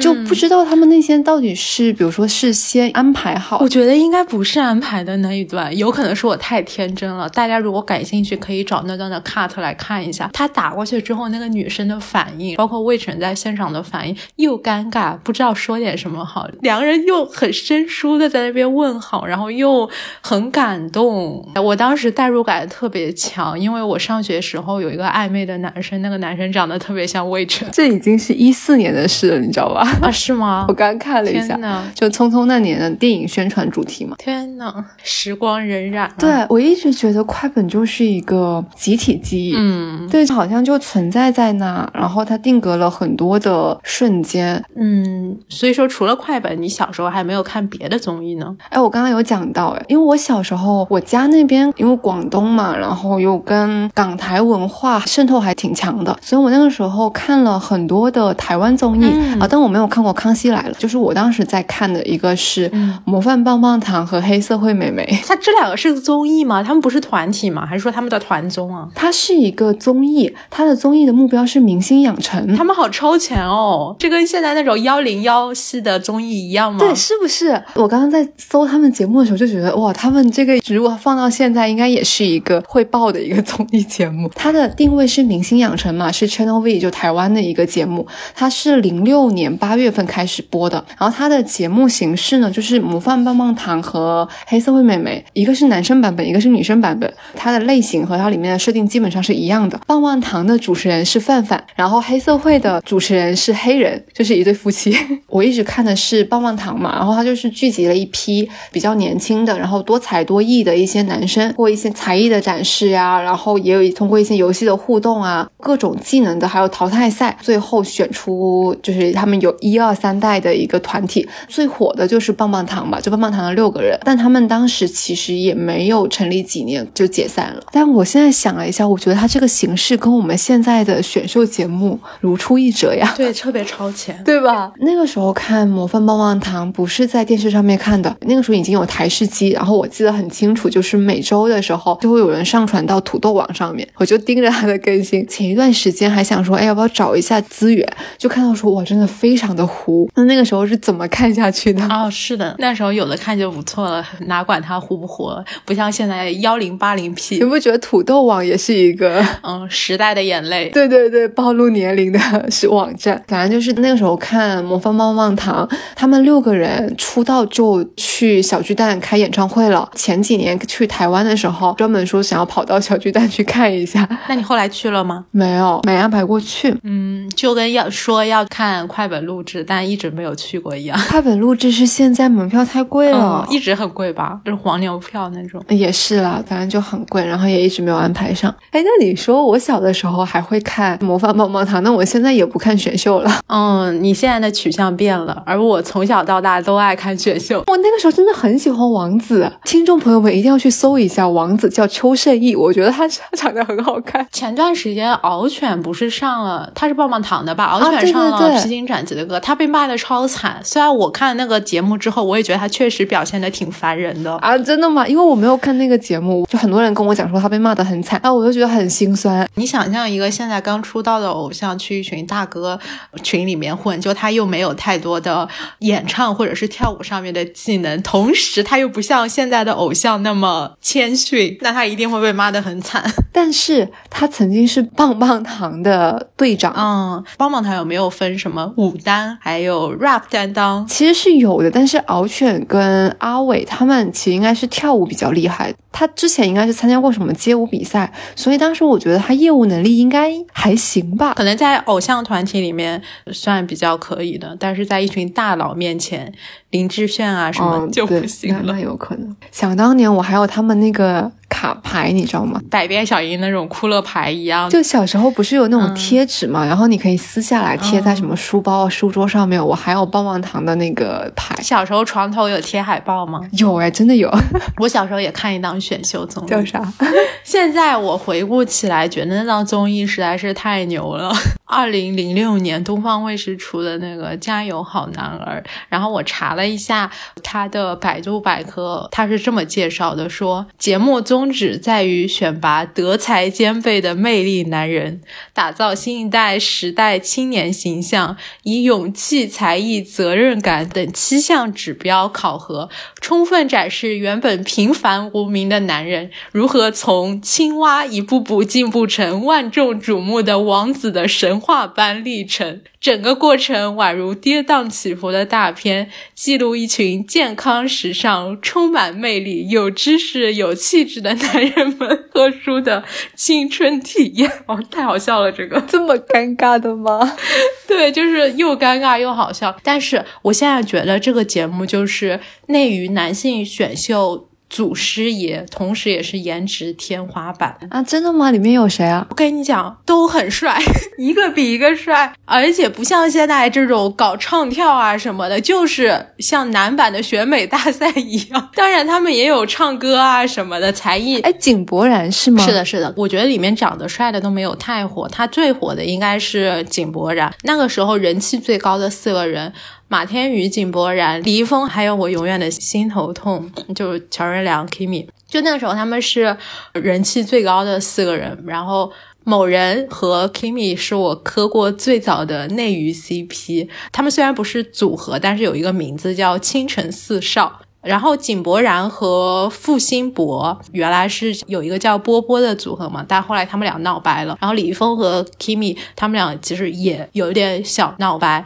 [0.02, 7.30] 就不知道他们那些到底是，比如说事先安排好我觉得应该不是安排的那一段，有可能是我太天真了。
[7.30, 10.30] 大家如果感兴趣，可以找那段的 cut 来看一下。
[10.34, 16.48] 他打过去之后，那个女生的反应，包括魏晨在现场的反应，又尴尬，不知道说点什么好。
[16.62, 19.90] 两个人又很生疏的在那边问好，然后又
[20.22, 21.48] 很感动。
[21.56, 29.88] 我当时代入感特别强，因为我上学时候有一个暧昧的男生，那个男生长得特别像魏晨这已经是一四年的事了，你知道吧？
[30.02, 30.74] 啊，是吗 我？
[30.74, 31.58] 刚看了一下
[31.94, 34.16] 就《匆匆那年》的电影宣传主题嘛。
[34.18, 36.12] 天呐，时光荏苒、啊。
[36.18, 44.64] 对，我一直觉得快本就是一个集体记忆，嗯对，好像就存在在那，然后它定格了很多的瞬间。
[44.76, 48.56] 嗯，所以说除了快本，你小时候还没有看别的综艺呢？
[48.70, 65.04] 哎，我刚刚有讲到，哎，因为我小时候我家那边因为广东嘛，然后又跟港台文化渗透还挺强的，所以我那个时候看了很多的台湾综艺、嗯啊，但我没有看过《康熙来了》，就是我当时在看的一个是嗯《模范棒棒糖》和《黑社会美眉》。
[65.28, 66.64] 它这两个是综艺吗？
[66.64, 67.66] 他们不是团体吗？
[67.66, 68.88] 还是说他们的团综啊？
[68.96, 72.56] 它是一个综艺，它的综艺的目标是明星养成。
[72.56, 73.96] 他们好超前哦！
[74.00, 76.80] 这跟现在那种幺零幺系的综艺一样吗？
[76.80, 77.62] 对，是不是？
[77.76, 84.30] 我刚刚在搜他们节目的时候就觉得，哇，他们这个如果放到现在，应该也是一个会爆的一个综艺节目。
[84.36, 88.06] 它的定位是明星养成嘛，是 Channel V 就台湾的一个节目。
[88.34, 97.12] 它是零六年八月份开始播的，然后它的节目形式呢，就是模范棒棒糖和黑社会美眉，一个是男生版本，一个是女生版本。
[97.36, 99.80] 它的类型和它里面的设定基本上是一样的。
[99.86, 104.96] 棒棒糖的主持人是范范，然后黑社会的主持人是黑人，就是一对夫妻。
[105.28, 121.28] 我一直看的是棒棒糖嘛，然后它就是聚集了一批比较年轻的，然后多才多艺的一些男生，或一些才艺的展示呀、然后也有通过一些游戏的互动啊，各种技能的，还有淘汰赛，最后选出就是他们有一二三代的一个团体。
[121.48, 127.64] 最火的就是棒棒糖吧，就棒棒糖的六个人，但他们当时其实也没有成立几年就解散了。
[127.72, 133.14] 但我现在想了一下，我觉得它这个形式跟我们现在的选秀节目如出一辙呀。
[133.16, 134.22] 对，特别超前。
[134.24, 134.72] 对吧？
[134.80, 145.26] 那个时候看《模范棒棒糖》不是在电视上面看的，那个时候已经有台式机，然后我记得很清楚，就是每周的时候就会有人上传到土豆网上面，我就盯着它的更新。
[145.28, 147.88] 前一段时间还想说，哎，要不要找一下资源？
[148.18, 150.10] 就看到说，哇，真的非常的糊。
[150.16, 151.82] 那那个时候是怎么看下去的？
[151.86, 155.32] 哦，是的，那时候有的看就不错了，哪管它糊不糊，
[155.64, 159.24] 不像现在幺零八零 P，你不觉得土豆网也是一个？
[159.44, 160.70] 嗯，时代的眼泪。
[160.72, 162.20] 对对对，暴露年龄的
[162.52, 163.24] 是网站。
[163.30, 169.90] 反正就是那个时候看《魔方棒棒糖》，他们六个人出道就去小巨蛋开演唱会了。
[169.96, 175.26] 前几年去台湾的时候，专门说想要跑到小巨蛋去看一下，那你后来去了吗？
[175.32, 176.76] 没有没安排过去。
[176.84, 181.00] 嗯，就跟要说要看快本录制，但一直没有去过一样。
[181.10, 185.64] 快本录制是现在门票太贵了嗯，，一直很贵吧，就是黄牛票那种。
[185.70, 188.54] 也是啦，反正就很贵，然后也一直没有安排上。
[188.72, 193.32] 哎，那你说我小的时候还会看《模范棒棒糖》，那我现在也不看选秀了。
[193.48, 197.64] 嗯，你现在的取向变了，而我从小到大都爱看选秀。
[197.68, 204.26] 我那个时候真的很喜欢王子，听众朋友们一定要去搜一下王子，叫邱胜翊，我觉得他他长得很好看。
[204.32, 207.66] 前段时间敖犬不是上了，他是棒棒糖的吧？
[207.66, 210.60] 敖犬上了披荆斩胆子的歌，他被骂的超惨。
[210.64, 214.36] 虽然我看那个节目之后，我也觉得他确实表现的挺烦人的。
[214.38, 215.08] 啊，真的吗？
[215.08, 219.48] 因为我没有看那个节目，就很多人跟我讲说他被骂的很惨，然后我就觉得很心酸。
[219.54, 222.80] 你想象一个现在刚出道的偶像去一群大哥
[223.22, 225.48] 群里面混，就他又没有太多的
[225.80, 233.04] 演唱或者是跳舞上面的技能，同时他又不像现在的偶像那么谦逊，那他一定会被骂的很惨。
[233.32, 240.86] 但是他曾经是棒棒糖的队长，嗯，棒棒糖有没有分什么舞担还有 rap 担当？
[240.88, 245.74] 其实是有的，但是敖犬跟阿伟他们其实应该是跳舞比较厉害。
[245.92, 251.34] 他之前应该是参加过什么街舞比赛，所以当时我觉得他业务能力应该还行吧。
[251.36, 256.30] 可能在偶像团体里面算比较可以的，但是在一群大佬面前，
[256.72, 258.78] 林志炫啊什么嗯，就对不行了。
[258.78, 259.34] 有可能。
[259.52, 262.60] 想当年我还有他们那个卡牌，你知道吗？
[262.70, 269.66] 百变小樱那种酷乐牌一样，就小时候不是有那种嗯贴纸嘛，然后你可以撕下来贴在什么书包、书桌上面。
[269.66, 273.40] 我还有棒棒糖的那个牌，小时候床头有贴海报吗？
[273.54, 274.30] 有哎，真的有。
[274.80, 276.94] 我小时候也看一档选秀综艺，叫啥？
[277.46, 281.34] 现在我回顾起来，觉得那档综艺实在是太牛了。
[281.68, 287.10] 二零零六年东方卫视出的那个《加油好男儿》，然后我查了一下
[287.42, 295.22] 他的百度百科，他是这么介绍的：说节目宗旨在于选拔德才兼备的魅力男人，
[295.54, 302.90] 打造新一代时代青年形象，以勇气、才艺、责任感等七项指标考核，
[303.22, 312.82] 充分展示原本平凡无名的男人如何从青蛙一步步进步成万众瞩目的王子的神话般历程。
[313.00, 323.04] 整个过程宛如跌宕起伏的大片，记录一群健康、时尚、充满魅力、有知识、有气质的男人们特殊的
[323.36, 324.50] 青春体验。
[324.68, 325.82] 哦，太好笑了，这个。
[325.82, 327.36] 这么尴尬的吗？
[327.88, 329.76] 对，就是又尴尬又好笑。
[329.84, 337.78] 但是我现在觉得这个节目就是内娱男性选秀祖师爷，同时也是颜值天花板。
[337.90, 338.52] 啊，真的吗？
[338.52, 339.26] 里面有谁啊？
[339.30, 340.82] 我跟你讲，都很帅，
[341.18, 348.70] 一个比一个帅，而且不像现在这种搞唱跳啊什么的，就是像男版的选美大赛一样。
[348.76, 351.40] 当然，他们也有唱歌啊什么的才艺。
[351.42, 352.66] 哎，井柏然是吗？
[352.66, 357.54] 是的，是的，我觉得里面长得帅的都没有太火，他最火的应该是井柏然。
[357.64, 359.72] 那个时候人气最高的四个人。
[360.16, 365.28] 马天宇、井柏然、李易峰，还有我永远的心头痛，就是乔任梁、Kimi。
[365.46, 366.56] 就那个时候，他们是
[366.94, 368.58] 人气最高的四个人。
[368.66, 369.12] 然后，
[369.44, 373.90] 某人和 Kimi 是我磕过最早的内娱 CP。
[374.14, 377.82] 他们虽然不是组合，但是有一个名字叫青城四少。
[378.02, 384.56] 然后井柏然和付辛博原来是有一个叫波波的组合嘛，但后来他们俩闹掰了。
[384.62, 388.64] 然后李易峰和 Kimi 他们俩其实也有一点小闹掰。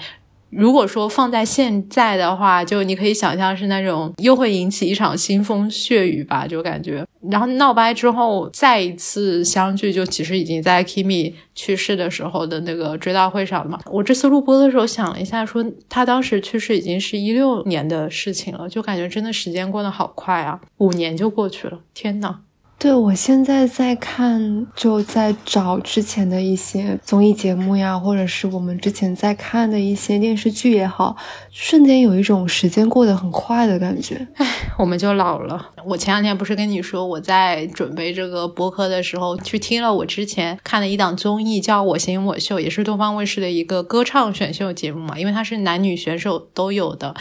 [0.49, 7.05] 如果说放在现在的话，就你可以想象是那种又会引起一场腥风血雨吧，就感觉。
[7.29, 13.79] 然后闹掰之后再一次相聚，就其实已经在 Kimi 去世的时候的那个追悼会上了嘛。
[13.85, 22.39] 我这次录播的时候想了一下，说他当时去世已经是一六年的事情了，就感觉真的时间过得好快啊，五年就过去了，天呐！
[22.79, 31.17] 对，我现在在看，就在找之前的一些综艺节目呀，或者是我们之前在看的一些电视剧也好，
[31.51, 34.25] 瞬间有一种时间过得很快的感觉。
[34.35, 35.71] 唉我们就老了。
[35.85, 47.13] 我前两天不是跟你说，我在准备这个播客的时候，去听了我之前看的一档综艺，叫《我型我秀》，也是东方卫视的一个歌唱选秀节目嘛，因为它是男女选手都有的。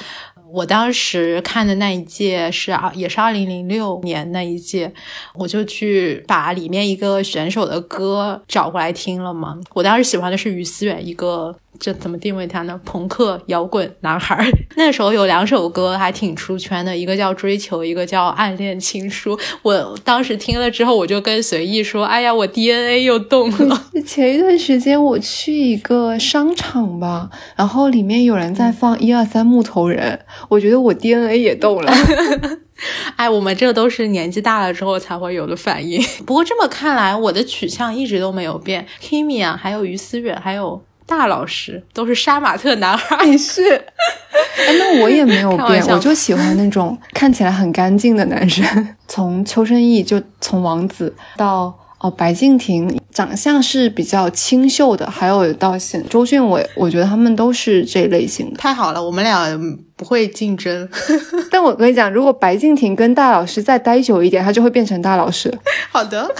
[0.52, 4.92] 我当时看的那一届是二，也是二零零六年那一届，
[5.34, 9.58] 我就去把里面一个选手的歌找过来听了嘛。
[9.74, 12.80] 我当时喜欢的是于思远，一个这怎么定位他呢？
[12.84, 14.50] 朋克摇滚男孩。
[14.76, 19.36] 那时候有两首歌还挺出圈的，一个叫《追求》，一个叫《暗恋情书》。
[19.62, 23.84] 我当时听了之后，我就跟随意说：“哎呀，我 DNA 又动了。
[24.06, 31.92] 前一段时间我去一个商场吧，然后里面有人在放一二三木头人，我觉得我 DNA 也动了。
[33.16, 36.00] 哎，我们这都是年纪大了之后才会有的反应。
[36.24, 38.86] 不过这么看来，我的取向一直都没有变。
[39.02, 43.26] Kimi 啊，还有于思远，还有大老师，都是杀马特男孩。
[43.26, 43.62] 你是？
[43.72, 48.64] 哎，那我也没有变，我就喜欢那种看起来很干净的男生。
[49.08, 58.56] 从邱胜翊，就从王子到哦白敬亭，长相是比较清秀的，还有到现周迅伟，我觉得他们都是这类型的。
[58.58, 59.58] 太好了，我们俩
[59.96, 60.88] 不会竞争。
[61.50, 65.52] 但我跟你讲，如果白敬亭跟大老师再待久一点，他就会变成大老师。
[65.90, 66.32] 好的，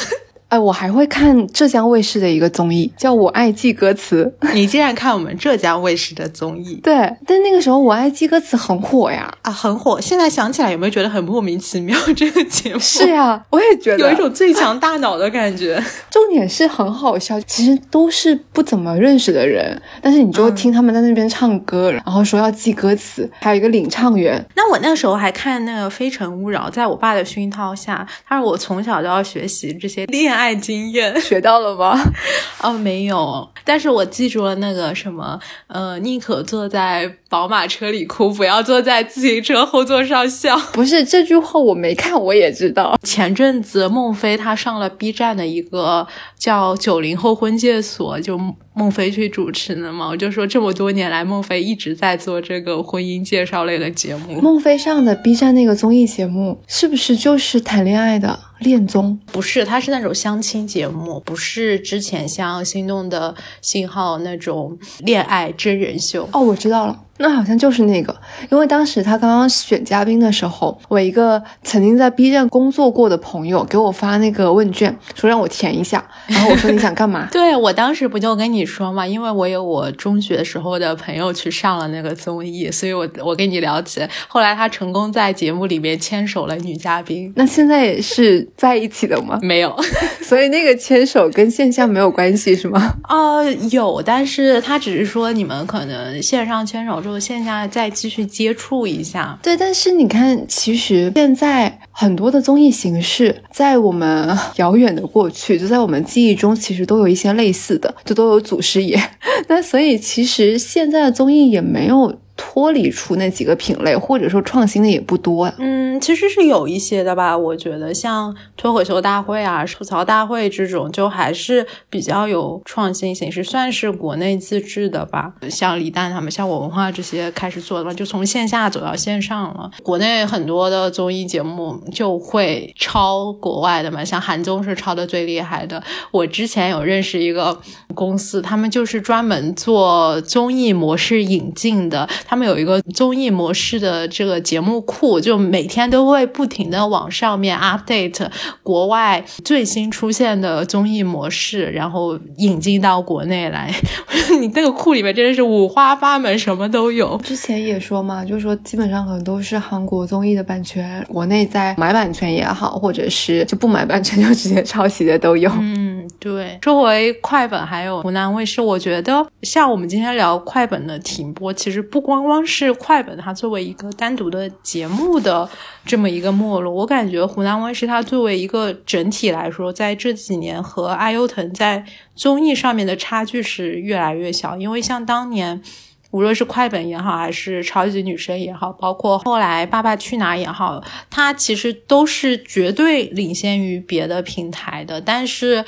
[0.49, 4.33] 哎，我还会看浙江卫视的一个综艺，叫《我爱记歌词》。
[4.55, 6.95] 你竟然看我们浙江卫视的综艺对，
[7.27, 9.31] 但那个时候《我爱记歌词》很火呀。
[9.43, 10.01] 啊，很火。
[10.01, 11.95] 现在想起来有没有觉得很莫名其妙？
[12.17, 15.83] 这个节目是呀，我也觉得有一种最强大脑的感觉。
[16.11, 31.21] 重点是很好笑，其实都是不怎么认识的人，但是你就听他们在那边唱歌，然后说要记歌词，还有一个领唱员，那我那个时候还看那个《非诚勿扰》，在我爸的熏陶下，他说我从小就要学习这些恋爱经验。
[31.21, 31.99] 学到了吗？
[32.63, 40.57] 哦，没有，但是我记住了那个什么，呃，宁可坐在宝马车里哭，不要坐在自行车后座上笑。
[40.73, 42.99] 不是这句话我没看，我也知道。
[43.03, 48.39] 前阵子孟非他上了 B 站的一个叫“九零后婚介所”，就
[48.79, 50.09] 孟非去主持的嘛。
[50.09, 54.41] 我就说这么多年来，孟非一直在做这个婚姻介绍类的节目。
[54.41, 59.19] 孟非上的 B 站那个综艺节目，是不是就是谈恋爱的恋综？
[59.33, 66.29] 不是，它是那种相亲节目，不是之前像心动的信号那种恋爱真人秀。
[66.33, 68.15] 哦，我知道了，那好像就是那个，
[68.51, 77.29] 因为当时他刚刚选嘉宾的时候，我一个曾经在 B 站工作过的朋友给我发那个问卷，说让我填一下，然后我说你想干嘛？
[77.33, 84.01] 对我当时不就跟你说嘛，因为我有我中学时候的朋友去上了那个综艺，所以我我跟你聊起。
[84.29, 89.39] 后来他成功在节目里面牵手了女嘉宾，那现在也是在一起的吗？
[89.43, 89.75] 没有。
[90.23, 92.95] 所以那个牵手跟线下没有关系是吗？
[93.09, 99.39] 呃，有，但是他只是说你们可能线上牵手之后，线下再继续接触一下。
[99.43, 109.01] 对，但是你看，其实现在很多的综艺形式，在我们遥远的过去，就在我们记忆中，其实都有一些类似的，就都有祖师爷。
[109.49, 115.53] 那所以其实现在的综艺也没有脱离出那几个品类，或者说创新的也不多。
[115.59, 125.35] 嗯，其实是有一些的吧，我觉得像脱口秀大会啊、吐槽大会这种，就还是比较有创新形式，算是国内自制的吧。
[125.51, 129.71] 像李诞他们、像我文化这些开始做的嘛，就从线下走到线上了。
[129.83, 135.83] 国内很多的综艺节目就会抄国外的嘛，像韩综是抄的最厉害的。
[136.13, 137.61] 我之前有认识一个
[137.97, 148.29] 公司，他们就是专门做综艺模式引进的，他们有一个综艺模式的这个节目库，就每天都会不停的往上面 update
[148.63, 153.73] 国外最新出现的综艺模式，然后引进到国内来。
[154.39, 157.17] 你那个库里面真的是五花八门，什么都有。
[157.25, 165.51] 之前也说嘛，就是说基本上可能都是韩国综艺的版权，国内在买版权也好，或者是就不买版权就直接抄袭的都有。
[165.59, 166.59] 嗯，对。
[166.63, 175.49] 说回快本还有湖南卫视，我觉得像我们今天聊快本的停播，其实不光光是快本它作为一个单独的节目的
[175.85, 185.63] 这么一个没落，我感觉湖南卫视它作为一个整体来说，在这几年和爱优腾在综艺上面的差距是越来越小，因为像当年。
[186.11, 194.99] 无论是快本也好，还是超级女声也好，包括后来《爸爸去哪儿》也好，它其实都是绝对领先于别的平台的。
[194.99, 195.63] 但是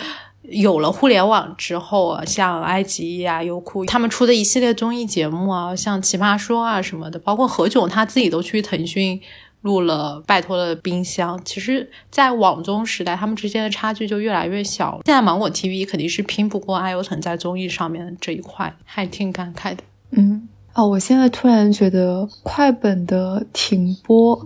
[0.51, 9.21] 有了互联网之后啊，像爱奇艺啊、优酷他们出的一系列综艺节目啊，像《奇葩说》啊什么的，包括何炅他自己都去腾讯
[9.63, 11.39] 录了《拜托了冰箱》。
[11.45, 15.01] 其实，在网综时代，他们之间的差距就越来越小。
[15.05, 19.83] 现在芒果 TV 肯定是拼不过爱优腾在综艺上面这一块，还挺感慨的。
[20.11, 24.45] 嗯，哦，我现在突然觉得快本的停播，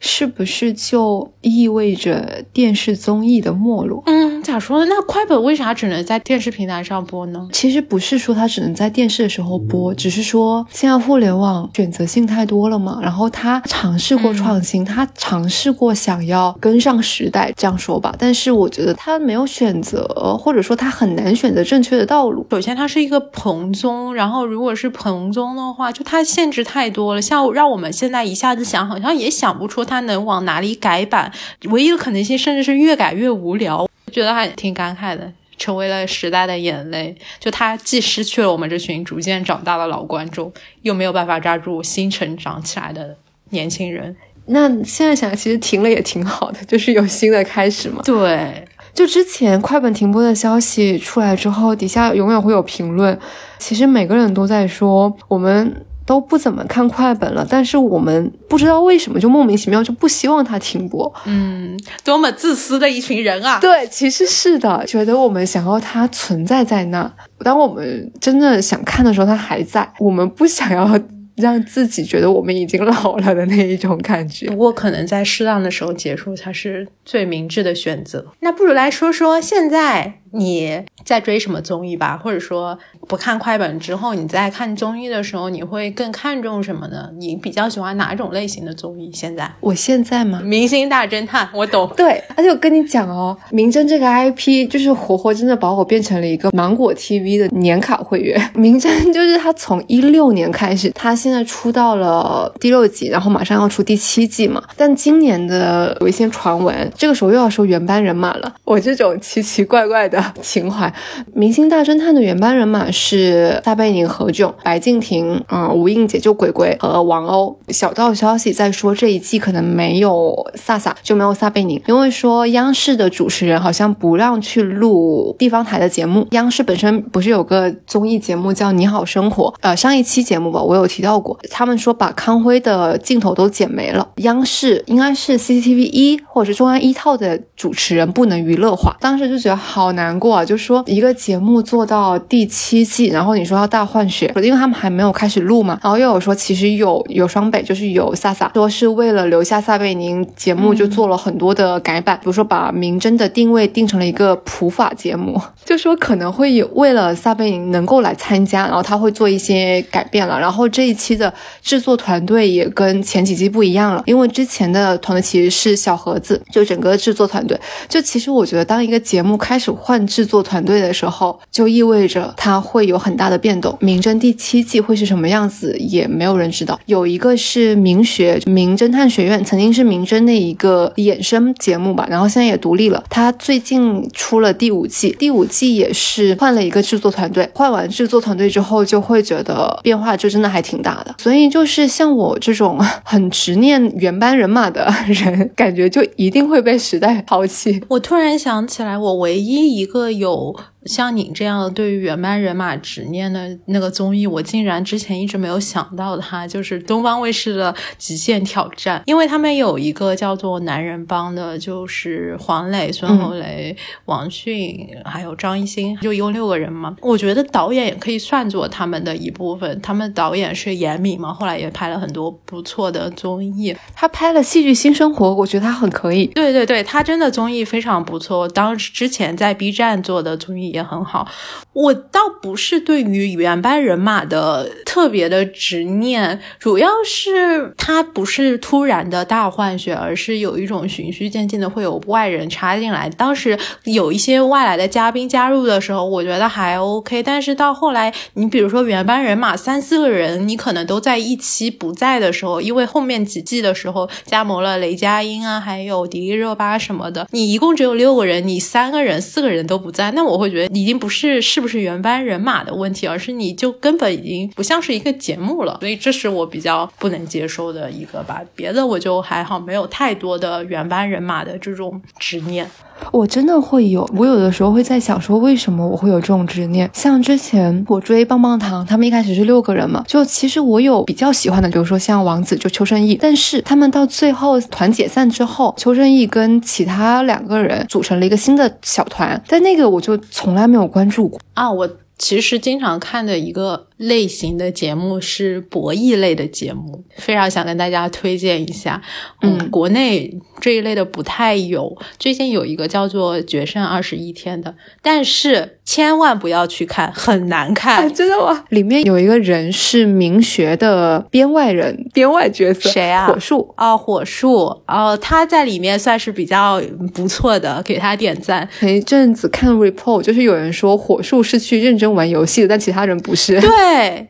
[0.00, 4.02] 是不是就意味着电视综艺的没落？
[4.06, 4.86] 嗯，咋说呢？
[4.88, 7.48] 那快本为啥只能在电视平台上播呢？
[7.52, 12.98] 其实不是说它只能在电视的时候播，只是说现在互联网选择性太多了嘛。
[13.02, 18.14] 然后他尝试过创新，他尝试过想要跟上时代，这样说吧。
[18.18, 20.02] 但是我觉得他没有选择，
[20.38, 22.46] 或者说他很难选择正确的道路。
[22.50, 27.20] 首先，它是一个蓬综，然后如果是蓬综的话，就它限制太多了。
[27.20, 31.30] 像让我们现在一下子想，好像也想不出它能往哪里改版。
[31.64, 33.86] 唯一的可能性，甚至是越改越无聊。
[34.12, 37.14] 觉得还挺感慨的，成为了时代的眼泪。
[37.38, 43.16] 就他既失去了我们这群逐渐长大的老观众，又没有办法抓住新成长起来的
[43.50, 44.16] 年轻人。
[44.46, 48.02] 那现在想，其实停了也挺好的， 就是有新的开始嘛。
[48.04, 53.16] 对，就之前快本停播的消息出来之后，底下永远会有评论。
[53.58, 61.14] 其实每个人都在说，我们都不怎么看快本了，但是我们不知道为什么就莫名其妙就不希望它停播。
[61.24, 63.60] 嗯，多么自私的一群人啊！
[63.60, 67.08] 对，其实是的，觉得我们想要它存在在那，
[67.44, 71.00] 当我们真的想看的时候，它还在，我们不想要。
[71.36, 74.56] 让自己觉得我们已经老了的那一种感觉不。
[74.56, 78.26] 过可能在适当的时候结束才是最明智的选择。
[78.40, 82.78] 那不如来说说现在你在追什么综艺吧，或者说
[83.08, 87.10] 不看快本之后，你在看综艺的时候，你会更看重什么呢？
[87.18, 89.10] 你比较喜欢哪种类型的综艺？
[89.12, 90.40] 现在我现在吗？
[90.42, 91.90] 明星大侦探，我懂。
[91.96, 98.40] 对，而且我跟你讲哦，明侦这个 IP 就是活活真的把我变成了一个芒果 TV 的年卡会员。
[98.54, 104.62] 明侦 就是他从一六年开始，他现在出到了第六季，然后马上要出第七季嘛。
[104.76, 108.54] 但今年的有一些传闻，这个时候又要说原班人马了。
[108.64, 110.92] 我这种奇奇怪怪的情怀，
[111.34, 117.56] 明星大侦探的原班人马是撒贝宁、何炅、白敬亭、嗯、吴映洁、就鬼鬼和王鸥。
[117.68, 126.26] 小道消息在说这一季可能没有萨萨，就没有撒贝宁，因为说央视的主持人好像不让去录地方台的节目。
[126.32, 129.48] 央视本身不是有个综艺节目叫《你好生活》？
[129.60, 134.08] 呃，上一期节目吧，我有提到过，他们说把康辉的镜头都剪没了。
[134.16, 161.32] 央视应该是 CCTV 一或者是中央一套的主持人不能娱乐化，当时就觉得好难过啊，就说一个节目做到第七季，然后你说要大换血，因为他们还没有开始录嘛，然后又有说其实有有双北，就是有萨萨，说是为了留下撒贝宁，节目就做了很多的改版，比如说把明侦的定位定成了一个普法节目， 就说可能会有为了撒贝宁能够来参加，然后他会做一些改变了，然后这一期的
[161.62, 167.58] 制作团队也跟前几季不一样了，因为之前的团队其实是小盒子，就整个制作团队，
[167.88, 173.76] 就其实我觉得当一个节目开始换制作团队的时候，就意味着它会有很大的变动。
[173.80, 176.78] 明侦第七季会是什么样子，也没有人知道。
[176.86, 183.02] 有一个是明学名侦探学院，曾经是明侦的一个衍生节目吧，然后现在也独立了。
[183.08, 187.48] 它最近出了第五季，第五季也是换了一个制作团队。
[187.54, 191.14] 换完制作团队之后，就会觉得变化就真的还挺大的。
[191.22, 197.82] 所以就是像我这种很执念原班人马的人，感觉就一定会被时代抛弃。
[197.88, 200.56] 我突然想起来，我唯一一个有
[200.86, 213.76] 像你这样对于原班人马执念的那个综艺，我竟然之前一直没有想到它，就是东方卫视的《极限挑战》，因为他们有一个叫做“男人帮”的，就是黄磊、孙红雷、
[214.06, 216.96] 王迅还有张艺兴，就一共六个人嘛。
[217.02, 223.76] 我觉得导演也可以算作他们的一部分，他们导演是严敏嘛，后来也拍了很多不错的综艺。
[223.94, 226.26] 他拍了《戏剧新生活》，我觉得他很可以。
[226.28, 228.48] 对对对，他真的综艺非常不错。
[228.48, 231.28] 当时之前在 B 站做的综艺也很好。
[231.72, 243.08] 我倒不是对于原班人马的特别的执念，主要是他不是突然的大换血，而是有一种循序渐进的会有外人插进来。
[243.10, 247.22] 当时有一些外来的嘉宾加入的时候，我觉得还 OK。
[247.22, 265.78] 但是到后来，你比如说原班人马三四个人，你可能都在一期不在的时候，因为后面几季的时候加盟了雷佳音啊，还有迪丽热巴什么的，你一共只有六个人，你三个人、四个人都不在，那我会觉得已经不是是不是原班人马的问题，而是你就根本已经不像是一个节目了。
[265.80, 268.42] 所以这是我比较不能接受的一个吧。
[268.54, 272.68] 别的我就还好，没有太多的原班人马的这种执念。
[273.12, 276.88] 我真的会有，我有的时候会在想说，为什么我会有这种执念？
[276.92, 291.40] 像之前我追棒棒糖，他们一开始是六个人嘛，就其实我有比较喜欢的，比如说像王子，就邱胜翊，但是他们到最后团解散之后，邱胜翊跟其他两个人组成了一个新的小团，但那个我就从来没有关注过。
[291.54, 291.88] 啊，我
[292.18, 299.00] 其实经常看的一个类型的节目是博弈类的节目，非常想跟大家推荐一下。
[299.42, 308.04] 嗯国内这一类的不太有，最近有一个叫做《决胜二十一天》的，但是千万不要去看，很难看。
[308.04, 308.64] 啊， 真的吗？
[308.70, 313.74] 里面有一个人是明学的编外人，编外角色，谁啊火树。
[313.76, 316.82] 哦，火树哦，他在里面算是比较
[317.14, 318.68] 不错的，给他点赞。
[318.80, 323.60] 前一阵子看 report，就是有人说火树是去认真玩游戏的，但其他人不是。
[323.60, 323.70] 对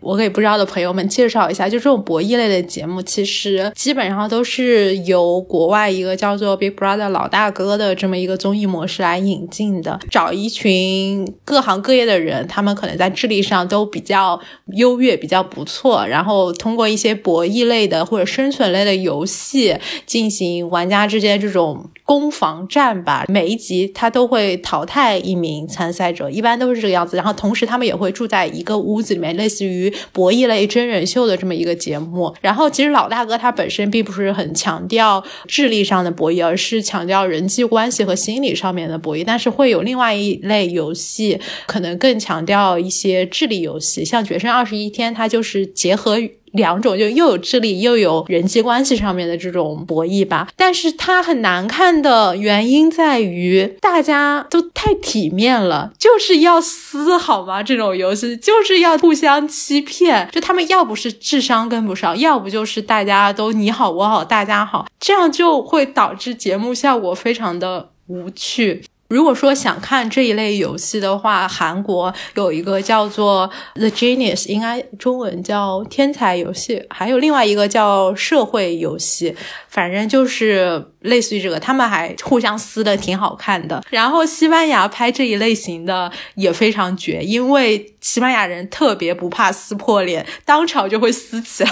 [0.01, 14.41] 我给不知道的朋友们介绍一下，就这种博弈类的节目，其实基本上都是由国外一个叫做 Big Brother 老大哥的这么一个综艺模式来引进的，找一群各行各业的人，他们可能在智力上都比较
[14.77, 23.25] 优越，比较不错，然后通过一些博弈类的或者生存类的游戏进行玩家之间这种攻防战吧。
[23.29, 27.17] 每一集他都会淘汰一名参赛者，一般都是这个样子。
[27.17, 32.33] 然后同时他们也会住在一个屋子里面，类似于博弈类真人秀的这么一个节目。
[32.41, 39.25] 然后其实老大哥他本身并不是很强调智力上的博弈，而是强调人际关系和心理上面的博弈。
[39.27, 46.17] 但是会有另外一类游戏，可能更强调一些智力游戏，像《决胜二十一天》，它就是结合
[46.53, 50.49] 两种，就又有智力又有人际关系上面的这种博弈吧。
[50.57, 57.63] 但是它很难看的原因在于，大家都太体面了，就是要撕好吗？
[57.63, 68.83] 这种游戏就是要互相欺骗，就他们要不是智商跟不上，要不就是大家都你好我好大家好，这样就会导致节目效果非常的无趣。
[69.11, 79.35] 如果说想看这一类游戏的话，韩国有一个叫做《The Genius》，应该中文叫天才游戏，还有另外一个叫社会游戏，
[79.69, 83.83] 反正就是类似于这个，他们还互相撕的挺好看的。
[83.91, 91.71] 然后西班牙拍这一类型的也非常绝，因为西班牙人特别不怕撕破脸，当场就会撕起来。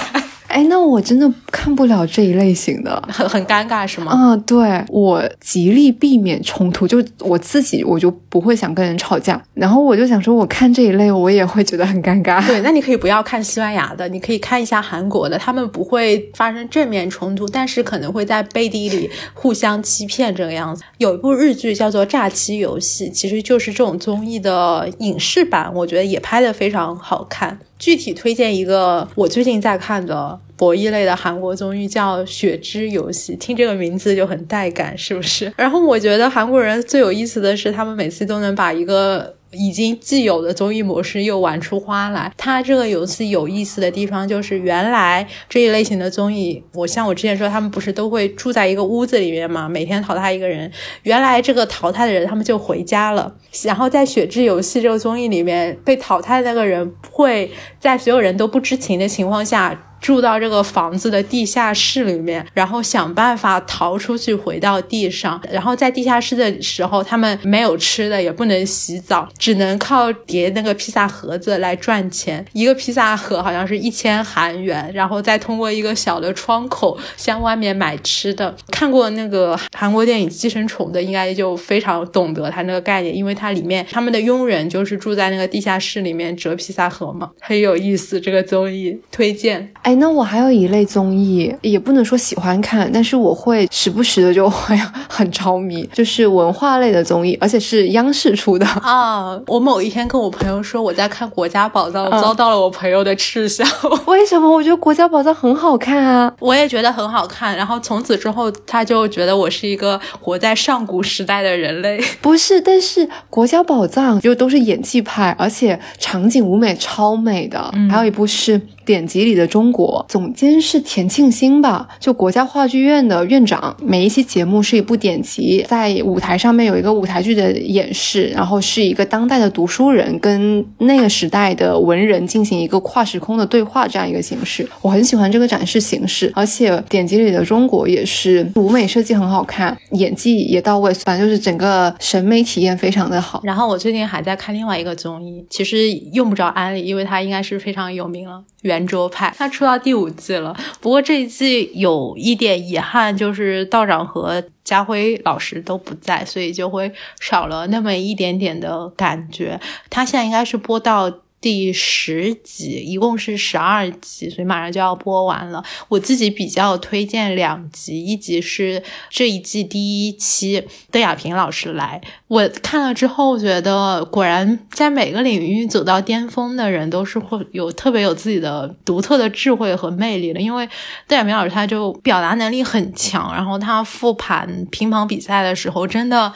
[0.48, 4.12] 哎，那我真的看不了这一类型的，很很尴尬是吗？
[4.14, 12.44] 嗯，对我极力避免冲突，就我自己我就不会想跟人吵架，然后我就想说，我看这一类我也会觉得很尴尬。
[12.46, 20.82] 对，那你可以不要看西班牙的，你可以看一下韩国的，他们不会发生正面冲突，但是可能会在背地里互相欺骗这个样子。
[20.96, 27.58] 有一部日剧叫做《诈欺游戏》，其实就是这种综艺的影视版，我觉得也拍的非常好看。
[27.78, 33.34] 具体推荐一个我最近在看的博弈类的韩国综艺，叫《血之游戏》。
[33.38, 35.52] 听这个名字就很带感，是不是？
[35.56, 42.32] 然后我觉得韩国人最有意思的是，他们每次都能把一个已经既有的综艺模式又玩出花来。
[42.36, 50.70] 它这个游戏有意思的地方就是，原来这一类型的综艺，我像我之前说，他们不是都会住在一个屋子里面嘛，每天淘汰一个人。
[51.02, 53.34] 原来这个淘汰的人，他们就回家了。
[53.64, 59.84] 然后在《雪之游戏》这个综艺里面，被淘汰的那个人会在所有人都不知情的情况下。
[60.00, 65.40] 住到这个房子的地下室里面，然后想办法逃出去，回到地上。
[65.50, 72.44] 然后在地下室的时候，他们没有吃的，也不能洗澡，只能靠叠那个披萨盒子来赚钱。
[72.52, 78.54] 一个披萨盒好像是一千韩元，然后再通过一个小的窗口向外面买吃的。
[78.70, 88.20] 看过那个韩国电影《寄生虫》的，应该就非常懂得它那个概念，因为它里面他们的佣人就是住在那个地下室里面折披萨盒嘛，很有意思。
[88.20, 89.72] 这个综艺推荐。
[89.88, 94.76] 哎，那我还有一类综艺，也不能说喜欢看，但是我会时不时的就会
[95.08, 98.66] 很着迷，就是文化类的综艺，而且是央视出的。
[98.66, 99.40] 啊！
[99.46, 103.64] 我某一天跟我朋友说我在看《国家宝藏》，嗯遭到了我朋友的嗤笑。
[104.04, 104.50] 为什么？
[104.50, 106.30] 我觉得《国家宝藏》很好看啊。
[106.38, 111.98] 我也觉得很好看，然后从此之后，他就觉得我是一个活在上古时代的人类。
[112.20, 117.72] 不是，但是《国家宝藏》就都是演技派，而且场景舞美超美的。
[117.90, 118.58] 还有一部是
[118.88, 123.76] 《典籍里的中国》，总监是田庆新吧，就国家话剧院的院长。
[123.82, 134.66] 每一期节目是一部典籍，在舞台上面有一个舞台剧的演示，然后是一个当代的读书人跟那个时代的文人进行一个跨时空的对话这样一个形式。
[134.80, 143.42] 我很喜欢这个展示形式，而且《典籍里的中国》也是舞美设计很好看，演技也到位，反正就是整个审美体验非常的好。
[143.44, 148.42] 然后我最近还在看另外一个综艺，其实用不着安利，因为它应该是非常有名了。
[148.62, 150.56] 原圆桌派，他出到第五季了。
[150.80, 159.60] 不过这一季有一点遗憾，就是道长和家辉老师都不在，所以就会少了那么一点点的感觉。
[159.90, 161.12] 他现在应该是播到。
[161.40, 165.62] 第十集，一共是十二集，所以马上就要播完了。
[165.88, 180.40] 我自己比较推荐两集，一集是这一季第一期，邓亚萍老师来，我看了之后觉得，果然在每个领域走到巅峰的人都是会有特别有自己的独特的智慧和魅力的。
[180.40, 180.68] 因为
[181.06, 186.32] 邓亚萍老师他就表达能力很强，然后他复盘乒乓比赛的时候，真的。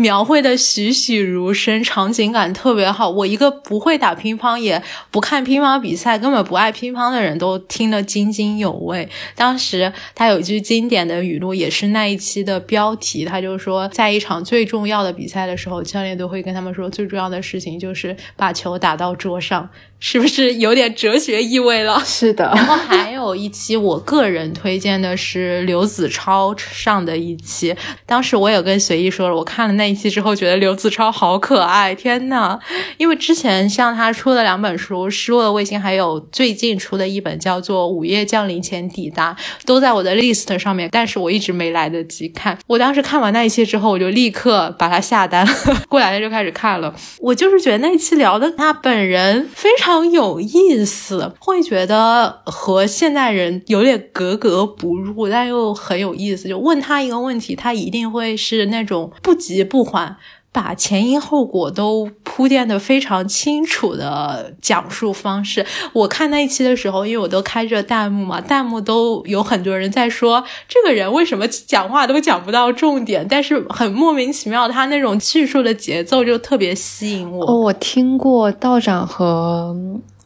[0.00, 3.10] 描绘的栩栩如生，场景感特别好。
[3.10, 9.06] 我一个不会打乒乓，也不看乒乓比赛，根本不爱乒乓的人都听得津津有味。
[9.36, 19.68] 当时他有一句经典的语录，也是那一期的标题，他就说，在一场最重要的比赛的时候，教练都会跟他们说，最重要的事情就是把球打到桌上，
[20.00, 22.00] 是不是有点哲学意味了？
[22.04, 27.76] 是的，然后还有一期，我个人推荐的是刘子超上的一期。
[28.06, 32.58] 当时我也跟随意说了，我看了那一期之后，觉得刘子超好可爱，天呐！
[32.96, 39.34] 因为之前像他出的两本书《失落的卫星》，还有最近出的一本叫做《午夜降临前抵达》，
[39.66, 42.58] 都在我的 list 上面，但是我一直没来得及看。
[42.66, 45.46] 我当时看完那一期之后，我就立刻把它下单，
[45.88, 46.94] 过两天就开始看了。
[47.18, 56.48] 我就是觉得那一期聊的他本人非常有意思，会觉得和现代人有点格格不入，但又很有意思。
[56.48, 60.16] 就问他一个问题，他一定会是那种不急不缓。
[60.52, 65.64] 把前因后果都铺垫的非常清楚的讲述方式。
[65.92, 77.46] 我看那一期的时候，因为我都开着弹幕嘛，弹幕都有很多人在说这个人为什么讲话都讲不到重点，但是很莫名其妙，他那种叙述的节奏就特别吸引我。
[77.46, 79.76] 哦，我听过道长和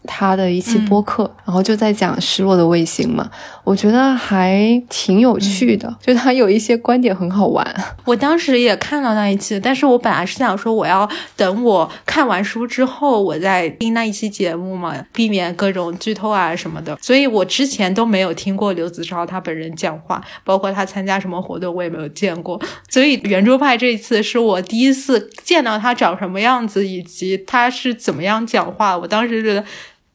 [0.06, 3.30] 他的一期播客，然后就在讲失落的卫星嘛，
[3.64, 7.66] 我觉得还挺有趣的，就他有一些观点很好玩。
[8.04, 16.94] 我当时也看到那一期，但是我本来是想说我要等我看完书之后，我再听那一期节目嘛，避免各种剧透啊什么的。
[17.00, 22.60] 所以我之前都没有听过刘子超他本人讲话，包括他参加什么活动我也没有见过。
[22.90, 28.98] 所以圆桌派这一次是我第一次见到他长什么样子，以及他是怎么样讲话。
[28.98, 29.64] 我当时觉得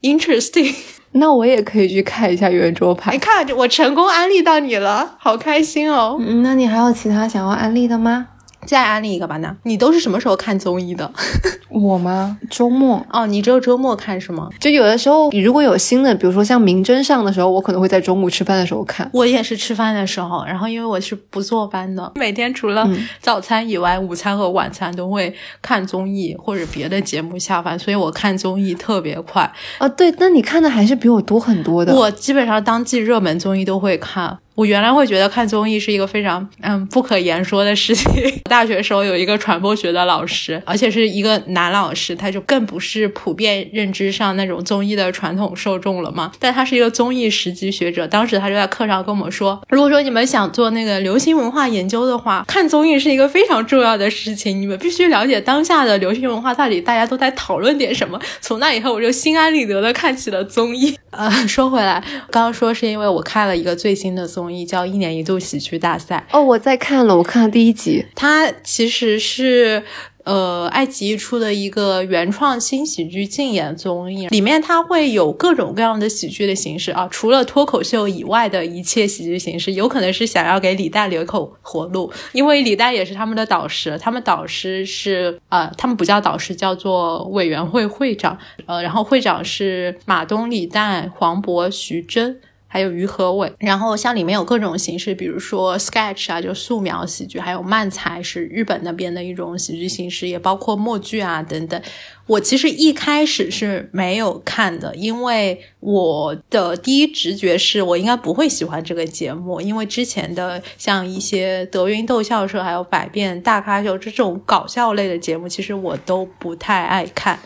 [0.03, 0.75] interesting。
[1.13, 3.17] 那我也可以去看一下圆桌派你。
[3.17, 6.17] 看，我成功安利到你了，好开心哦！
[6.19, 8.27] 嗯，那你还有其他想要安利的吗？
[8.65, 11.11] 再安利一个吧，那你都是什么时候看综艺的？
[11.69, 12.37] 我吗？
[12.49, 14.49] 周末哦，你只有周末看是吗？
[14.59, 19.09] 就有的时候，如果有新的，比如说像明侦上的时候，我可能会在中午吃饭的时候看。
[19.13, 22.87] 我也是吃饭的时候，然后因为我是不坐班的，每天除了
[23.19, 29.51] 早餐以外，午餐和晚餐都会看综艺或者别的节目下饭，所以我看综艺特别快。
[29.77, 31.95] 啊，对，那你看的还是比我多很多的。
[31.95, 34.37] 我基本上当季热门综艺都会看。
[34.59, 38.11] 我原来会觉得看综艺是一个非常嗯不可言说的事情。
[38.43, 46.33] 大学时候有一个传播学的老师，而且是一个男老师，他就更不是普遍认知上那种综艺的传统受众了嘛。
[46.39, 58.19] 但他是一个综艺十级学者，当时他就在课上跟我们说，如果说你们想做那个流行文化研究的话，看综艺是一个非常重要的事情，你们必须了解当下的流行文化到底大家都在讨论点什么。
[58.41, 60.97] 从那以后，我就心安理得的看起了综艺。
[61.11, 66.25] 呃，说回来，刚刚说是因为我看了一个最新的综艺，叫《一年一度喜剧大赛》。
[66.37, 68.05] 哦，我在看了，我看了第一集。
[68.15, 69.83] 它其实是
[70.23, 92.39] 呃爱奇艺出的一个原创新喜剧竞演综艺，里面它会有各种各样的喜剧的形式啊，除了脱口秀以外的一切喜剧形式，有可能是想要给李诞留一口活路，因为李诞也是他们的导师，他们导师是呃，他们不叫导师，叫做委员会会长，呃，然后会长是马东、李诞、黄渤、徐峥。
[92.71, 101.81] 还有于和伟，然后像里面有各种形式，比如说 sketch 啊，就素描喜剧，还有漫才是日本那边的一种喜剧形式，也包括默剧啊等等。
[102.27, 117.39] 我其实一开始是没有看的，因为我的第一直觉是我应该不会喜欢这个节目，因为之前的像一些德云逗笑社还有百变大咖秀这种搞笑类的节目，其实我都不太爱看。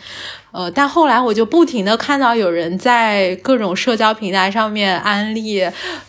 [0.54, 5.60] 呃，但后来我就不停的看到有人在各种社交平台上面安利，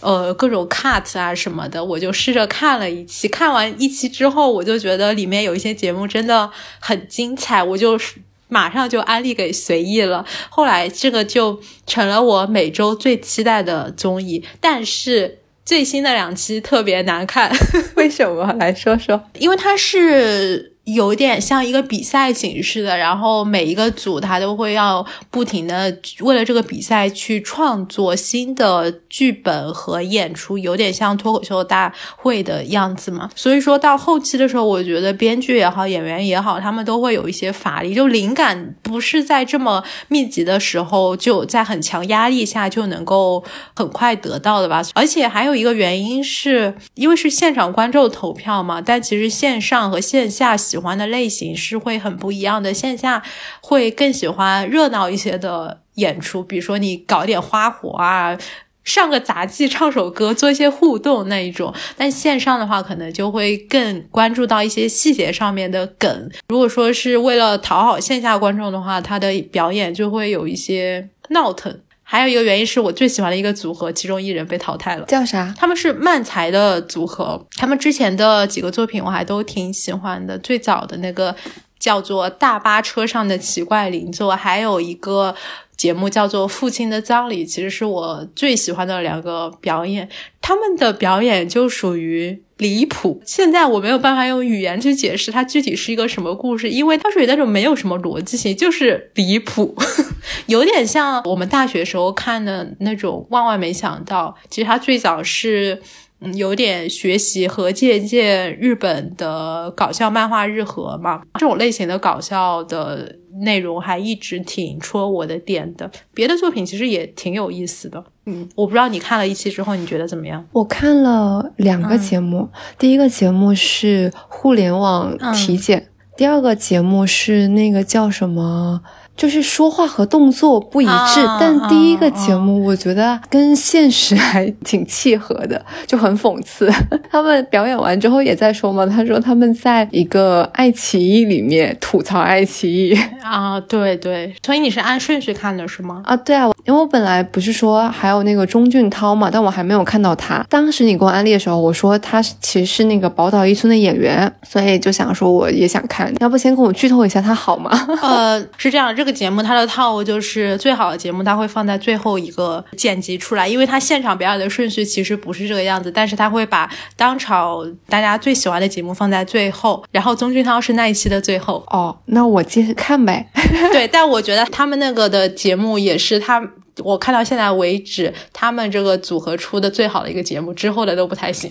[0.02, 3.28] 呃，各种 cut 啊什么的，我就试着看了一期。
[3.28, 8.00] 看完一期之后，我就觉得里面有一些节目真的很精彩，我就
[8.48, 10.24] 马上就安利给随意了。
[10.50, 17.52] 后来这个就成了我每周最期待的综艺，但是最新的两期特别难看，
[17.98, 18.54] 为什么？
[18.60, 19.24] 来说说。
[19.40, 20.75] 因为它是。
[20.86, 33.32] 有点像一个比赛形式的，然后每一个组他都会要不停的为了这个比赛去创作新的剧本和演出，有点像脱口秀大会的样子嘛。
[33.36, 43.44] 所以说到后期的时候，我觉得编剧也好，演员也好，他们都会有一些乏力，就灵感不是在这么密集的时候，就在很强压力下就能够
[43.76, 44.84] 很快得到的吧。
[44.94, 50.56] 而且还有一个原因是因为是现场观众投票嘛，但其实线上和线下。
[50.76, 53.24] 喜欢的类型是会很不一样的，线下
[53.62, 58.38] 会更喜欢热闹一些的演出，比如说你搞点花活啊，
[58.84, 61.74] 上个杂技，唱首歌，做一些互动那一种。
[61.96, 66.30] 但线上的话，可能就会更关注到一些细节上面的梗。
[66.50, 71.80] 如果说是为了讨好线下观众的话，他的表演就会有一些闹腾。
[72.16, 75.54] 还有一个原因是我最喜欢的一个组合，其中一人被淘汰了，叫啥？
[75.58, 80.38] 他们是漫才的组合，他们之前的几个作品我还都挺喜欢的。
[80.40, 81.36] 最早的那个
[81.78, 85.36] 叫做《大巴车上的奇怪邻座》，还有一个
[85.76, 90.08] 节目叫做《父亲的葬礼》，其实是我最喜欢的两个表演。
[90.40, 99.76] 他们的表演就属于离谱，现在我没有办法用语言去解释它具体是一个什么故事，因为它属于那种没有什么逻辑性，就是离谱，
[100.48, 104.36] 有点像我们大学时候看的那种《万万没想到》。
[104.50, 105.82] 其实它最早是。
[106.22, 115.92] 嗯，有点学习和借鉴日本的搞笑漫画日和嘛，这种类型的搞笑的内容还一直挺戳我的点的。
[116.14, 118.04] 别的作品其实也挺有意思的。
[118.26, 120.44] 嗯，我不知道你看了一期之后你觉得怎么样？
[120.54, 122.50] 我看了两个节目，
[122.80, 125.90] 第一个节目是互联网体检。
[126.18, 128.82] 第二个节目是那个叫什么？
[129.16, 136.70] 就是说话和动作不一致，啊但第一个节目我觉得跟现实还挺契合的， 就很讽刺。
[137.10, 146.02] 他们表演完之后也在说嘛，他说他们在一个爱奇艺里面吐槽爱奇艺 啊，对对，所以你是按顺序看的是吗？
[146.06, 150.46] 啊，对啊，因为我本来不是说还有那个钟俊涛嘛，但我还没有看到他。
[150.50, 157.72] 当时你给我安利的时候，我说他其实是那个宝岛一村的演员，所以就想说我也想看，要不先跟我剧透一下他好吗？
[158.02, 171.64] 呃，是这样，这个节目它的套路就是最好的节目它会放在最后一个剪辑出来，因为它现场表演的顺序其实不是这个样子，但是他会把当场大家最喜欢的节目放在最后，然后宗俊涛是那一期的最后。
[171.68, 173.30] 哦，那我接着看呗。
[173.72, 176.42] 对，但我觉得他们那个的节目也是他。
[176.84, 181.50] 我看到现在为止，他们这个组合出的最好的一个节目，之后的都不太行。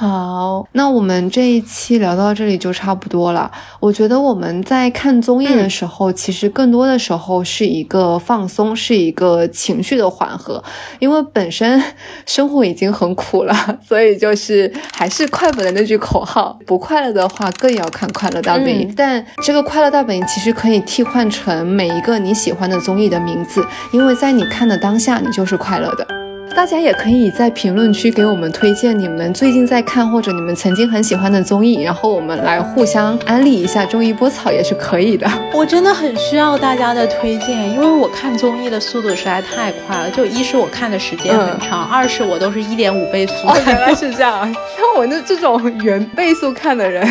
[0.00, 3.50] 好，那我们这一期聊到这里就差不多了。
[3.80, 10.62] 我觉得我们在看综艺的时候，嗯、其实更多的时候是一个放松，是一个情绪的缓和。
[11.00, 11.82] 因为本身
[12.24, 13.52] 生活已经很苦了，
[13.84, 18.94] 所以就是还是快本的那句口号：不快乐的话，更要看《快乐大本营》嗯。
[18.96, 26.17] 但这个《快乐大本营》其实可以替换成每一个你喜欢的综艺的名字，因为在你看的当下，你就是快乐的。
[26.54, 35.30] 大家也可以在评论区给我们推荐你们最近在看或者你们曾经很喜欢的综艺，然后我们来互相安利一下种一波草也是可以的。
[35.54, 40.10] 我真的很需要大家的推荐，因为我看综艺的速度实在太快了。
[40.10, 43.46] 就一是我看的时间很长，嗯、二是我都是一点五倍速。
[43.46, 47.06] 哦，原来是这样，像我那这种原倍速看的人。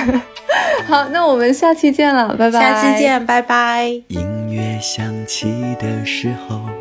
[0.87, 2.59] 好，那我们下期见了，拜拜。
[2.59, 3.85] 下期见，拜拜。
[4.09, 5.47] 音乐响起
[5.79, 6.76] 的时候。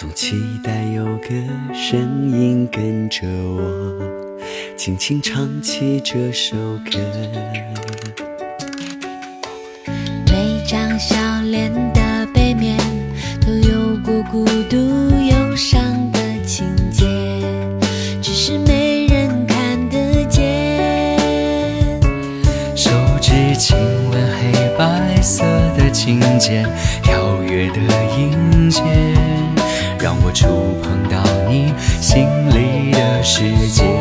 [0.00, 1.28] 总期待有个
[1.74, 3.98] 声音跟着我，
[4.76, 7.00] 轻轻唱起这首歌。
[10.26, 12.78] 每张笑脸的背面
[13.44, 15.82] 都有过孤独忧伤
[16.12, 17.04] 的情节，
[18.22, 20.78] 只是没人看得见。
[22.76, 22.88] 手
[23.20, 23.76] 指亲
[24.12, 25.42] 吻黑白色
[25.76, 26.64] 的琴键，
[27.02, 27.80] 跳跃的
[28.16, 28.80] 音阶。
[30.00, 30.46] 让我触
[30.80, 33.97] 碰到你心里的世界。